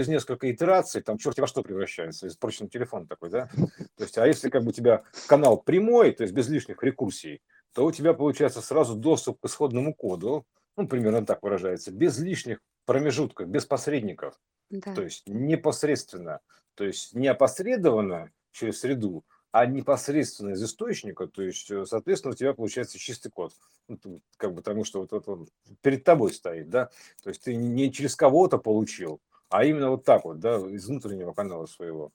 несколько 0.07 0.53
итераций 0.53 1.01
там 1.03 1.17
черт 1.19 1.39
во 1.39 1.47
что 1.47 1.63
превращается, 1.63 2.29
испорченный 2.29 2.69
телефон 2.69 3.07
такой, 3.07 3.31
да? 3.31 3.49
То 3.97 4.05
есть, 4.05 4.19
а 4.19 4.27
если 4.27 4.51
как 4.51 4.63
бы 4.65 4.69
у 4.69 4.73
тебя 4.73 5.03
канал 5.27 5.57
прямой, 5.63 6.13
то 6.13 6.23
есть 6.25 6.35
без 6.35 6.49
лишних 6.49 6.83
рекурсий, 6.83 7.41
то 7.73 7.85
у 7.87 7.93
тебя 7.93 8.15
получается 8.15 8.61
сразу 8.61 8.95
доступ 8.95 9.41
к 9.41 9.47
исходному 9.47 9.95
коду, 9.95 10.47
ну, 10.77 10.89
примерно 10.89 11.25
так 11.25 11.43
выражается, 11.43 11.93
без 11.93 12.19
лишних 12.19 12.61
промежутков, 12.87 13.49
без 13.49 13.67
посредников, 13.67 14.41
Да. 14.71 14.95
то 14.95 15.03
есть 15.03 15.29
непосредственно, 15.29 16.41
то 16.75 16.85
есть 16.85 17.15
не 17.15 17.29
опосредованно 17.29 18.31
через 18.53 18.81
среду, 18.81 19.25
а 19.53 19.67
непосредственно 19.67 20.51
из 20.51 20.63
источника, 20.63 21.27
то 21.27 21.43
есть, 21.43 21.71
э, 21.71 21.85
соответственно, 21.85 22.33
у 22.33 22.37
тебя 22.37 22.55
получается 22.55 22.99
чистый 22.99 23.31
код, 23.31 23.53
ну, 23.89 24.21
как 24.37 24.51
бы 24.51 24.57
потому 24.57 24.85
что 24.85 25.01
вот, 25.01 25.13
вот 25.13 25.29
он 25.29 25.49
перед 25.83 26.05
тобой 26.05 26.33
стоит, 26.33 26.71
да, 26.71 26.91
то 27.23 27.31
есть 27.31 27.43
ты 27.43 27.55
не 27.57 27.93
через 27.93 28.15
кого-то 28.17 28.59
получил, 28.59 29.21
а 29.49 29.65
именно 29.65 29.91
вот 29.91 30.05
так 30.05 30.25
вот, 30.25 30.39
да, 30.39 30.57
из 30.59 30.87
внутреннего 30.87 31.33
канала 31.33 31.67
своего. 31.67 32.13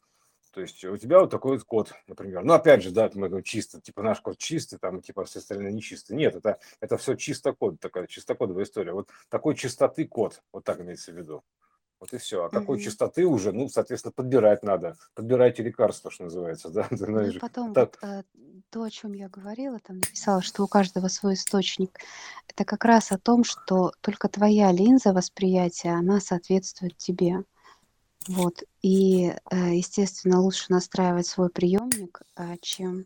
То 0.56 0.62
есть 0.62 0.86
у 0.86 0.96
тебя 0.96 1.20
вот 1.20 1.30
такой 1.32 1.58
вот 1.58 1.66
код, 1.66 1.92
например. 2.08 2.46
Ну, 2.46 2.54
опять 2.54 2.82
же, 2.82 2.92
да, 2.92 3.12
мы 3.14 3.28
говорим 3.28 3.44
чисто, 3.44 3.82
типа 3.82 4.02
наш 4.02 4.22
код 4.22 4.38
чистый, 4.38 4.80
там, 4.80 5.02
типа 5.02 5.26
все 5.26 5.40
остальные 5.40 5.74
нечистые. 5.74 6.16
Нет, 6.16 6.34
это, 6.34 6.60
это 6.80 6.96
все 6.96 7.16
чисто 7.16 7.52
код, 7.52 7.78
такая 7.82 8.08
чистокодовая 8.08 8.64
история. 8.64 8.94
Вот 8.94 9.10
такой 9.28 9.56
чистоты 9.56 10.08
код, 10.08 10.42
вот 10.54 10.64
так 10.64 10.80
имеется 10.80 11.12
в 11.12 11.18
виду. 11.18 11.44
Вот 12.00 12.14
и 12.14 12.18
все. 12.20 12.46
А 12.46 12.50
какой 12.50 12.78
Мгм. 12.78 12.86
чистоты 12.86 13.26
уже, 13.26 13.52
ну, 13.52 13.68
соответственно, 13.68 14.14
подбирать 14.14 14.64
надо. 14.64 14.96
Подбирайте 15.14 15.62
лекарства, 15.62 16.10
что 16.10 16.24
называется, 16.24 16.70
да. 16.70 16.84
Ты 16.90 16.96
Ну 17.00 17.06
знаешь, 17.06 17.38
потом 17.42 17.74
так, 17.74 17.98
вот 18.02 18.10
э, 18.10 18.24
то, 18.70 18.84
о 18.84 18.90
чем 18.90 19.12
я 19.12 19.28
говорила, 19.28 19.78
там 19.80 19.98
написала, 19.98 20.42
что 20.42 20.64
у 20.64 20.68
каждого 20.68 21.10
свой 21.10 21.34
источник. 21.34 22.00
Это 22.48 22.64
как 22.64 22.86
раз 22.86 23.12
о 23.12 23.18
том, 23.18 23.44
что 23.44 23.92
только 24.00 24.30
твоя 24.30 24.72
линза 24.72 25.12
восприятия, 25.12 25.90
она 25.90 26.22
соответствует 26.22 26.96
тебе. 26.96 27.44
Вот. 28.28 28.64
И, 28.82 29.28
э, 29.52 29.76
естественно, 29.76 30.42
лучше 30.42 30.66
настраивать 30.70 31.28
свой 31.28 31.50
приемник, 31.50 32.22
э, 32.36 32.58
чем 32.62 33.06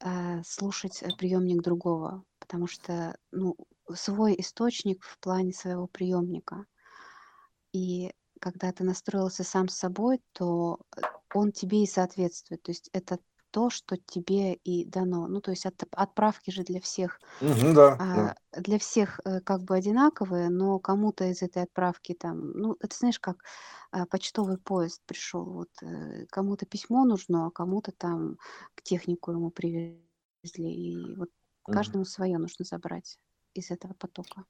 э, 0.00 0.42
слушать 0.44 1.02
приемник 1.18 1.62
другого, 1.62 2.24
потому 2.38 2.66
что 2.66 3.16
ну, 3.32 3.56
свой 3.94 4.34
источник 4.38 5.02
в 5.04 5.18
плане 5.18 5.52
своего 5.52 5.86
приемника. 5.86 6.66
И 7.72 8.12
когда 8.40 8.72
ты 8.72 8.84
настроился 8.84 9.44
сам 9.44 9.68
с 9.68 9.76
собой, 9.76 10.20
то 10.32 10.80
он 11.34 11.52
тебе 11.52 11.82
и 11.84 11.86
соответствует. 11.86 12.62
То 12.62 12.70
есть 12.70 12.90
это 12.92 13.18
то, 13.52 13.70
что 13.70 13.96
тебе 13.98 14.54
и 14.54 14.86
дано. 14.86 15.28
Ну, 15.28 15.40
то 15.42 15.52
есть 15.52 15.66
от, 15.66 15.82
отправки 15.92 16.50
же 16.52 16.64
для 16.64 16.80
всех, 16.80 17.20
Мгм, 17.40 17.74
да, 17.74 18.00
да. 18.14 18.28
а, 18.28 18.34
для 18.52 18.78
всех 18.78 19.20
э, 19.24 19.40
как 19.40 19.62
бы 19.64 19.76
одинаковые, 19.76 20.50
но 20.50 20.78
кому-то 20.78 21.24
из 21.26 21.42
этой 21.42 21.64
отправки 21.64 22.14
там, 22.14 22.52
ну, 22.52 22.76
это 22.80 22.96
знаешь, 22.96 23.20
как 23.20 23.44
а, 23.92 24.06
почтовый 24.06 24.58
поезд 24.58 25.02
пришел, 25.06 25.44
вот 25.44 25.70
э, 25.82 26.26
кому-то 26.30 26.66
письмо 26.66 27.04
нужно, 27.04 27.46
а 27.46 27.50
кому-то 27.50 27.92
там 27.92 28.38
к 28.74 28.82
технику 28.82 29.32
ему 29.32 29.50
привезли, 29.50 30.00
и 30.56 31.14
вот 31.16 31.30
Мгм. 31.68 31.94
каждому 31.94 32.04
свое 32.04 32.38
нужно 32.38 32.64
забрать 32.64 33.18
из 33.54 33.70
этого 33.70 33.94
потока. 33.94 34.44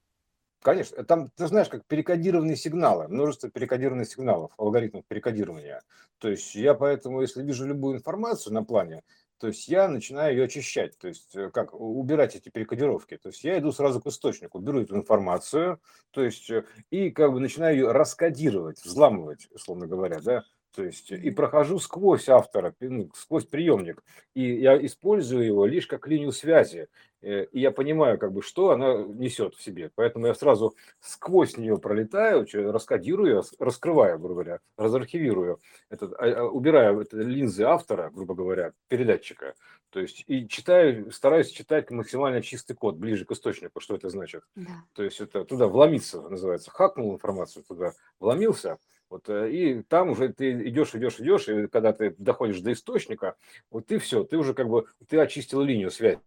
Конечно, 0.63 1.03
там, 1.03 1.29
ты 1.35 1.47
знаешь, 1.47 1.67
как 1.67 1.85
перекодированные 1.85 2.55
сигналы, 2.55 3.09
множество 3.09 3.49
перекодированных 3.49 4.07
сигналов, 4.07 4.51
алгоритмов 4.57 5.05
перекодирования. 5.05 5.81
То 6.19 6.29
есть 6.29 6.55
я 6.55 6.73
поэтому, 6.73 7.21
если 7.21 7.43
вижу 7.43 7.67
любую 7.67 7.97
информацию 7.97 8.53
на 8.53 8.63
плане, 8.63 9.03
то 9.39 9.47
есть 9.47 9.67
я 9.67 9.89
начинаю 9.89 10.37
ее 10.37 10.45
очищать, 10.45 10.97
то 10.97 11.09
есть 11.09 11.35
э, 11.35 11.49
как 11.49 11.73
убирать 11.73 12.37
эти 12.37 12.47
перекодировки. 12.47 13.17
То 13.17 13.27
есть 13.27 13.43
я 13.43 13.59
иду 13.59 13.73
сразу 13.73 13.99
к 13.99 14.07
источнику, 14.07 14.59
беру 14.59 14.79
эту 14.79 14.95
информацию, 14.95 15.81
то 16.11 16.23
есть 16.23 16.49
э, 16.49 16.63
и 16.91 17.09
как 17.11 17.33
бы 17.33 17.41
начинаю 17.41 17.75
ее 17.75 17.91
раскодировать, 17.91 18.81
взламывать, 18.85 19.49
условно 19.51 19.85
говоря, 19.85 20.21
да, 20.21 20.45
то 20.75 20.83
есть 20.83 21.11
и 21.11 21.29
прохожу 21.29 21.79
сквозь 21.79 22.29
автора, 22.29 22.73
ну, 22.79 23.09
сквозь 23.13 23.45
приемник, 23.45 24.03
и 24.33 24.55
я 24.55 24.83
использую 24.85 25.45
его 25.45 25.65
лишь 25.65 25.85
как 25.85 26.07
линию 26.07 26.31
связи, 26.31 26.87
э, 27.21 27.45
и 27.45 27.59
я 27.59 27.71
понимаю, 27.71 28.17
как 28.17 28.33
бы, 28.33 28.41
что 28.41 28.71
она 28.71 29.03
несет 29.03 29.55
в 29.55 29.61
себе. 29.61 29.91
Поэтому 29.95 30.27
я 30.27 30.33
сразу 30.33 30.75
сквозь 30.99 31.57
нее 31.57 31.77
пролетаю, 31.77 32.47
раскодирую, 32.71 33.43
раскрываю, 33.59 34.17
грубо 34.17 34.33
говоря, 34.43 34.59
разархивирую, 34.77 35.61
этот, 35.89 36.13
а, 36.13 36.25
а, 36.25 36.43
убираю 36.45 37.01
это 37.01 37.17
линзы 37.17 37.63
автора, 37.63 38.09
грубо 38.09 38.33
говоря, 38.33 38.73
передатчика, 38.87 39.53
то 39.91 39.99
есть 39.99 40.23
и 40.25 40.47
читаю, 40.47 41.11
стараюсь 41.11 41.51
читать 41.51 41.91
максимально 41.91 42.41
чистый 42.41 42.73
код, 42.73 42.95
ближе 42.95 43.25
к 43.25 43.31
источнику, 43.31 43.79
что 43.79 43.95
это 43.95 44.09
значит. 44.09 44.41
Да. 44.55 44.83
То 44.93 45.03
есть 45.03 45.21
это 45.21 45.45
туда 45.45 45.67
вломиться, 45.67 46.19
называется, 46.19 46.71
хакнул 46.71 47.13
информацию 47.13 47.63
туда, 47.63 47.93
вломился, 48.19 48.79
вот, 49.13 49.29
э, 49.29 49.51
и 49.51 49.83
там 49.83 50.09
уже 50.09 50.33
ты 50.33 50.67
идешь, 50.67 50.95
идешь, 50.95 51.19
идешь, 51.19 51.47
и 51.47 51.67
когда 51.67 51.93
ты 51.93 52.15
доходишь 52.17 52.61
до 52.61 52.73
источника, 52.73 53.35
вот 53.69 53.85
ты 53.85 53.99
все, 53.99 54.23
ты 54.23 54.37
уже 54.37 54.55
как 54.55 54.67
бы, 54.67 54.87
ты 55.07 55.19
очистил 55.19 55.61
линию 55.61 55.91
связи 55.91 56.19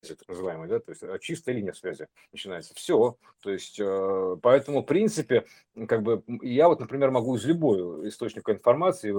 так 0.00 0.26
называемой, 0.26 0.66
да, 0.66 0.80
то 0.80 0.90
есть 0.90 1.04
э, 1.04 1.18
чистая 1.20 1.54
линия 1.54 1.72
связи 1.72 2.08
начинается. 2.32 2.74
Все, 2.74 3.16
то 3.40 3.50
есть, 3.52 3.78
э, 3.78 4.36
поэтому, 4.42 4.82
в 4.82 4.86
принципе, 4.86 5.44
как 5.86 6.02
бы 6.02 6.24
я 6.42 6.66
вот, 6.66 6.80
например, 6.80 7.12
могу 7.12 7.36
из 7.36 7.44
любого 7.44 8.08
источника 8.08 8.50
информации 8.50 9.14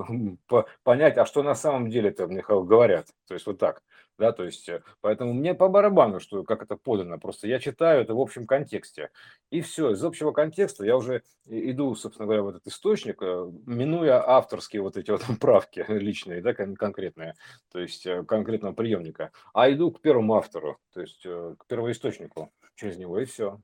понять, 0.83 1.17
а 1.17 1.25
что 1.25 1.43
на 1.43 1.55
самом 1.55 1.89
деле 1.89 2.09
это 2.09 2.27
мне 2.27 2.41
говорят, 2.41 3.07
то 3.29 3.35
есть 3.35 3.45
вот 3.45 3.57
так 3.57 3.83
да, 4.17 4.31
то 4.31 4.43
есть, 4.43 4.69
э, 4.69 4.81
поэтому 5.01 5.33
мне 5.33 5.53
по 5.53 5.69
барабану, 5.69 6.19
что 6.19 6.43
как 6.43 6.61
это 6.61 6.75
подано, 6.75 7.17
просто 7.17 7.47
я 7.47 7.59
читаю 7.59 8.01
это 8.01 8.13
в 8.13 8.19
общем 8.19 8.45
контексте, 8.45 9.09
и 9.49 9.61
все, 9.61 9.91
из 9.91 10.03
общего 10.03 10.31
контекста 10.31 10.85
я 10.85 10.97
уже 10.97 11.23
иду, 11.45 11.95
собственно 11.95 12.25
говоря, 12.25 12.43
в 12.43 12.49
этот 12.49 12.67
источник, 12.67 13.21
э, 13.21 13.51
минуя 13.65 14.23
авторские 14.25 14.81
вот 14.81 14.97
эти 14.97 15.11
вот 15.11 15.21
правки 15.39 15.85
личные, 15.87 16.41
да, 16.41 16.53
конкретные, 16.53 17.35
то 17.71 17.79
есть 17.79 18.05
э, 18.05 18.23
конкретного 18.23 18.73
приемника, 18.73 19.31
а 19.53 19.71
иду 19.71 19.91
к 19.91 20.01
первому 20.01 20.35
автору, 20.35 20.77
то 20.93 21.01
есть 21.01 21.23
к 21.23 21.65
первоисточнику 21.67 22.51
через 22.75 22.97
него, 22.97 23.19
и 23.19 23.25
все. 23.25 23.59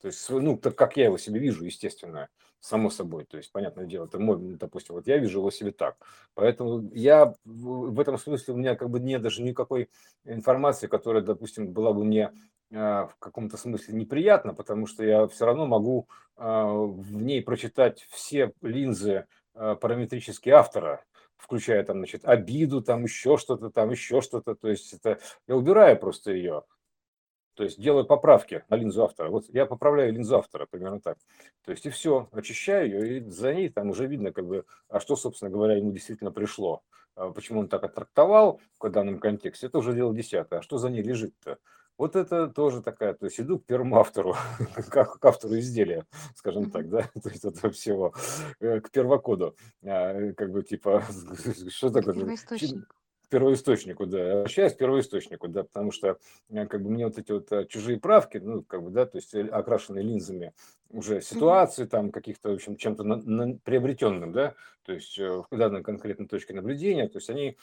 То 0.00 0.08
есть, 0.08 0.28
ну, 0.28 0.58
так 0.58 0.76
как 0.76 0.98
я 0.98 1.04
его 1.04 1.16
себе 1.16 1.40
вижу, 1.40 1.64
естественно, 1.64 2.28
само 2.64 2.88
собой. 2.88 3.26
То 3.26 3.36
есть, 3.36 3.52
понятное 3.52 3.84
дело, 3.84 4.06
это 4.06 4.18
мой, 4.18 4.38
допустим, 4.38 4.94
вот 4.94 5.06
я 5.06 5.18
вижу 5.18 5.40
его 5.40 5.50
себе 5.50 5.70
так. 5.70 5.96
Поэтому 6.32 6.88
я 6.94 7.34
в 7.44 8.00
этом 8.00 8.16
смысле 8.16 8.54
у 8.54 8.56
меня 8.56 8.74
как 8.74 8.88
бы 8.88 9.00
нет 9.00 9.20
даже 9.20 9.42
никакой 9.42 9.90
информации, 10.24 10.86
которая, 10.86 11.22
допустим, 11.22 11.72
была 11.72 11.92
бы 11.92 12.04
мне 12.04 12.32
а, 12.72 13.08
в 13.08 13.16
каком-то 13.18 13.58
смысле 13.58 13.94
неприятна, 13.94 14.54
потому 14.54 14.86
что 14.86 15.04
я 15.04 15.26
все 15.26 15.44
равно 15.44 15.66
могу 15.66 16.08
а, 16.36 16.72
в 16.72 17.22
ней 17.22 17.42
прочитать 17.42 18.06
все 18.08 18.52
линзы 18.62 19.26
а, 19.52 19.74
параметрические 19.74 20.54
автора, 20.54 21.04
включая 21.36 21.84
там, 21.84 21.98
значит, 21.98 22.24
обиду, 22.24 22.80
там 22.80 23.04
еще 23.04 23.36
что-то, 23.36 23.68
там 23.68 23.90
еще 23.90 24.22
что-то. 24.22 24.54
То 24.54 24.70
есть 24.70 24.94
это 24.94 25.18
я 25.46 25.54
убираю 25.54 25.98
просто 25.98 26.32
ее. 26.32 26.62
То 27.54 27.64
есть 27.64 27.80
делаю 27.80 28.04
поправки 28.04 28.64
на 28.68 28.76
линзу 28.76 29.04
автора. 29.04 29.30
Вот 29.30 29.44
я 29.48 29.66
поправляю 29.66 30.12
линзу 30.12 30.36
автора, 30.36 30.66
примерно 30.68 31.00
так. 31.00 31.18
То 31.64 31.70
есть 31.70 31.86
и 31.86 31.90
все, 31.90 32.28
очищаю 32.32 32.88
ее, 32.88 33.18
и 33.18 33.30
за 33.30 33.54
ней 33.54 33.68
там 33.68 33.90
уже 33.90 34.06
видно, 34.06 34.32
как 34.32 34.46
бы, 34.46 34.64
а 34.88 35.00
что, 35.00 35.16
собственно 35.16 35.50
говоря, 35.50 35.76
ему 35.76 35.92
действительно 35.92 36.32
пришло. 36.32 36.82
А 37.16 37.30
почему 37.30 37.60
он 37.60 37.68
так 37.68 37.84
оттрактовал 37.84 38.60
в 38.80 38.90
данном 38.90 39.20
контексте, 39.20 39.66
это 39.68 39.78
уже 39.78 39.94
дело 39.94 40.14
десятое. 40.14 40.58
А 40.58 40.62
что 40.62 40.78
за 40.78 40.90
ней 40.90 41.02
лежит-то? 41.02 41.58
Вот 41.96 42.16
это 42.16 42.48
тоже 42.48 42.82
такая, 42.82 43.14
то 43.14 43.26
есть 43.26 43.38
иду 43.38 43.60
к 43.60 43.66
первому 43.66 44.00
автору, 44.00 44.34
как 44.90 45.20
к 45.20 45.24
автору 45.24 45.56
изделия, 45.58 46.04
скажем 46.34 46.70
так, 46.70 46.88
да, 46.88 47.02
то 47.22 47.28
есть 47.28 47.44
этого 47.44 47.72
всего, 47.72 48.12
э, 48.58 48.80
к 48.80 48.90
первокоду, 48.90 49.54
а, 49.84 50.32
как 50.32 50.50
бы 50.50 50.64
типа, 50.64 51.04
что 51.68 51.90
такое? 51.90 52.14
Первоисточник 53.30 53.84
первоисточнику, 53.84 54.06
да, 54.06 54.40
обращаюсь 54.40 54.72
к 54.74 54.78
первоисточнику, 54.78 55.48
да, 55.48 55.64
потому 55.64 55.90
что 55.90 56.18
э, 56.50 56.66
как 56.66 56.82
бы 56.82 56.90
мне 56.90 57.06
вот 57.06 57.18
эти 57.18 57.32
вот 57.32 57.50
э, 57.52 57.66
чужие 57.66 57.98
правки, 57.98 58.38
ну, 58.38 58.62
как 58.62 58.82
бы, 58.82 58.90
да, 58.90 59.06
то 59.06 59.18
есть 59.18 59.34
э, 59.34 59.46
окрашенные 59.46 60.04
линзами 60.04 60.52
уже 60.90 61.20
ситуации, 61.20 61.86
там, 61.86 62.10
каких-то, 62.10 62.50
в 62.50 62.54
общем, 62.54 62.76
чем-то 62.76 63.02
на, 63.02 63.16
на, 63.16 63.58
приобретенным, 63.64 64.32
да, 64.32 64.54
то 64.84 64.92
есть 64.92 65.18
в 65.18 65.46
данной 65.50 65.82
конкретной 65.82 66.28
точке 66.28 66.54
наблюдения, 66.54 67.08
то 67.08 67.18
есть 67.18 67.30
они 67.30 67.56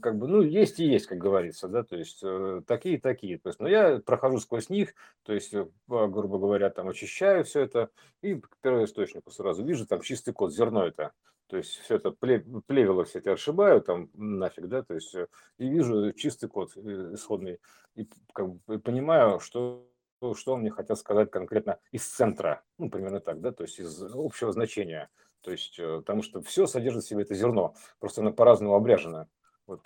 как 0.00 0.18
бы, 0.18 0.28
ну, 0.28 0.42
есть 0.42 0.78
и 0.78 0.84
есть, 0.84 1.06
как 1.06 1.18
говорится, 1.18 1.68
да, 1.68 1.82
то 1.82 1.96
есть 1.96 2.22
такие-такие, 2.66 3.38
то 3.38 3.48
есть, 3.48 3.58
но 3.60 3.68
я 3.68 3.98
прохожу 3.98 4.38
сквозь 4.38 4.68
них, 4.68 4.94
то 5.24 5.32
есть, 5.32 5.52
грубо 5.88 6.38
говоря, 6.38 6.70
там, 6.70 6.88
очищаю 6.88 7.44
все 7.44 7.62
это 7.62 7.90
и 8.22 8.34
к 8.36 8.50
первоисточнику 8.62 9.30
сразу 9.30 9.64
вижу, 9.64 9.86
там, 9.86 10.00
чистый 10.02 10.32
код, 10.32 10.54
зерно 10.54 10.86
это, 10.86 11.12
то 11.48 11.56
есть 11.56 11.76
все 11.76 11.96
это 11.96 12.10
плевело 12.10 13.04
все 13.04 13.20
эти 13.20 13.28
ошибаю 13.28 13.80
там 13.80 14.10
нафиг, 14.14 14.66
да, 14.66 14.82
то 14.82 14.94
есть 14.94 15.14
э, 15.14 15.28
и 15.58 15.68
вижу 15.68 16.12
чистый 16.12 16.48
код 16.48 16.72
э, 16.76 17.10
исходный 17.14 17.60
и 17.94 18.08
как 18.32 18.48
бы 18.50 18.78
понимаю, 18.78 19.40
что 19.40 19.86
что 20.34 20.56
мне 20.56 20.70
хотел 20.70 20.96
сказать 20.96 21.30
конкретно 21.30 21.78
из 21.92 22.06
центра, 22.06 22.64
ну, 22.78 22.88
примерно 22.90 23.20
так, 23.20 23.40
да, 23.40 23.52
то 23.52 23.64
есть 23.64 23.78
из 23.78 24.02
общего 24.02 24.50
значения, 24.50 25.10
то 25.42 25.50
есть, 25.52 25.78
э, 25.78 25.98
потому 25.98 26.22
что 26.22 26.42
все 26.42 26.66
содержит 26.66 27.04
в 27.04 27.08
себе 27.08 27.22
это 27.22 27.34
зерно, 27.34 27.74
просто 28.00 28.22
оно 28.22 28.32
по-разному 28.32 28.74
обряжено, 28.74 29.28
вот, 29.66 29.84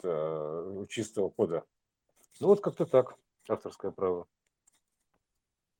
чистого 0.88 1.30
кода. 1.30 1.64
Ну, 2.38 2.48
вот 2.48 2.60
как-то 2.60 2.86
так, 2.86 3.16
авторское 3.48 3.90
право. 3.90 4.26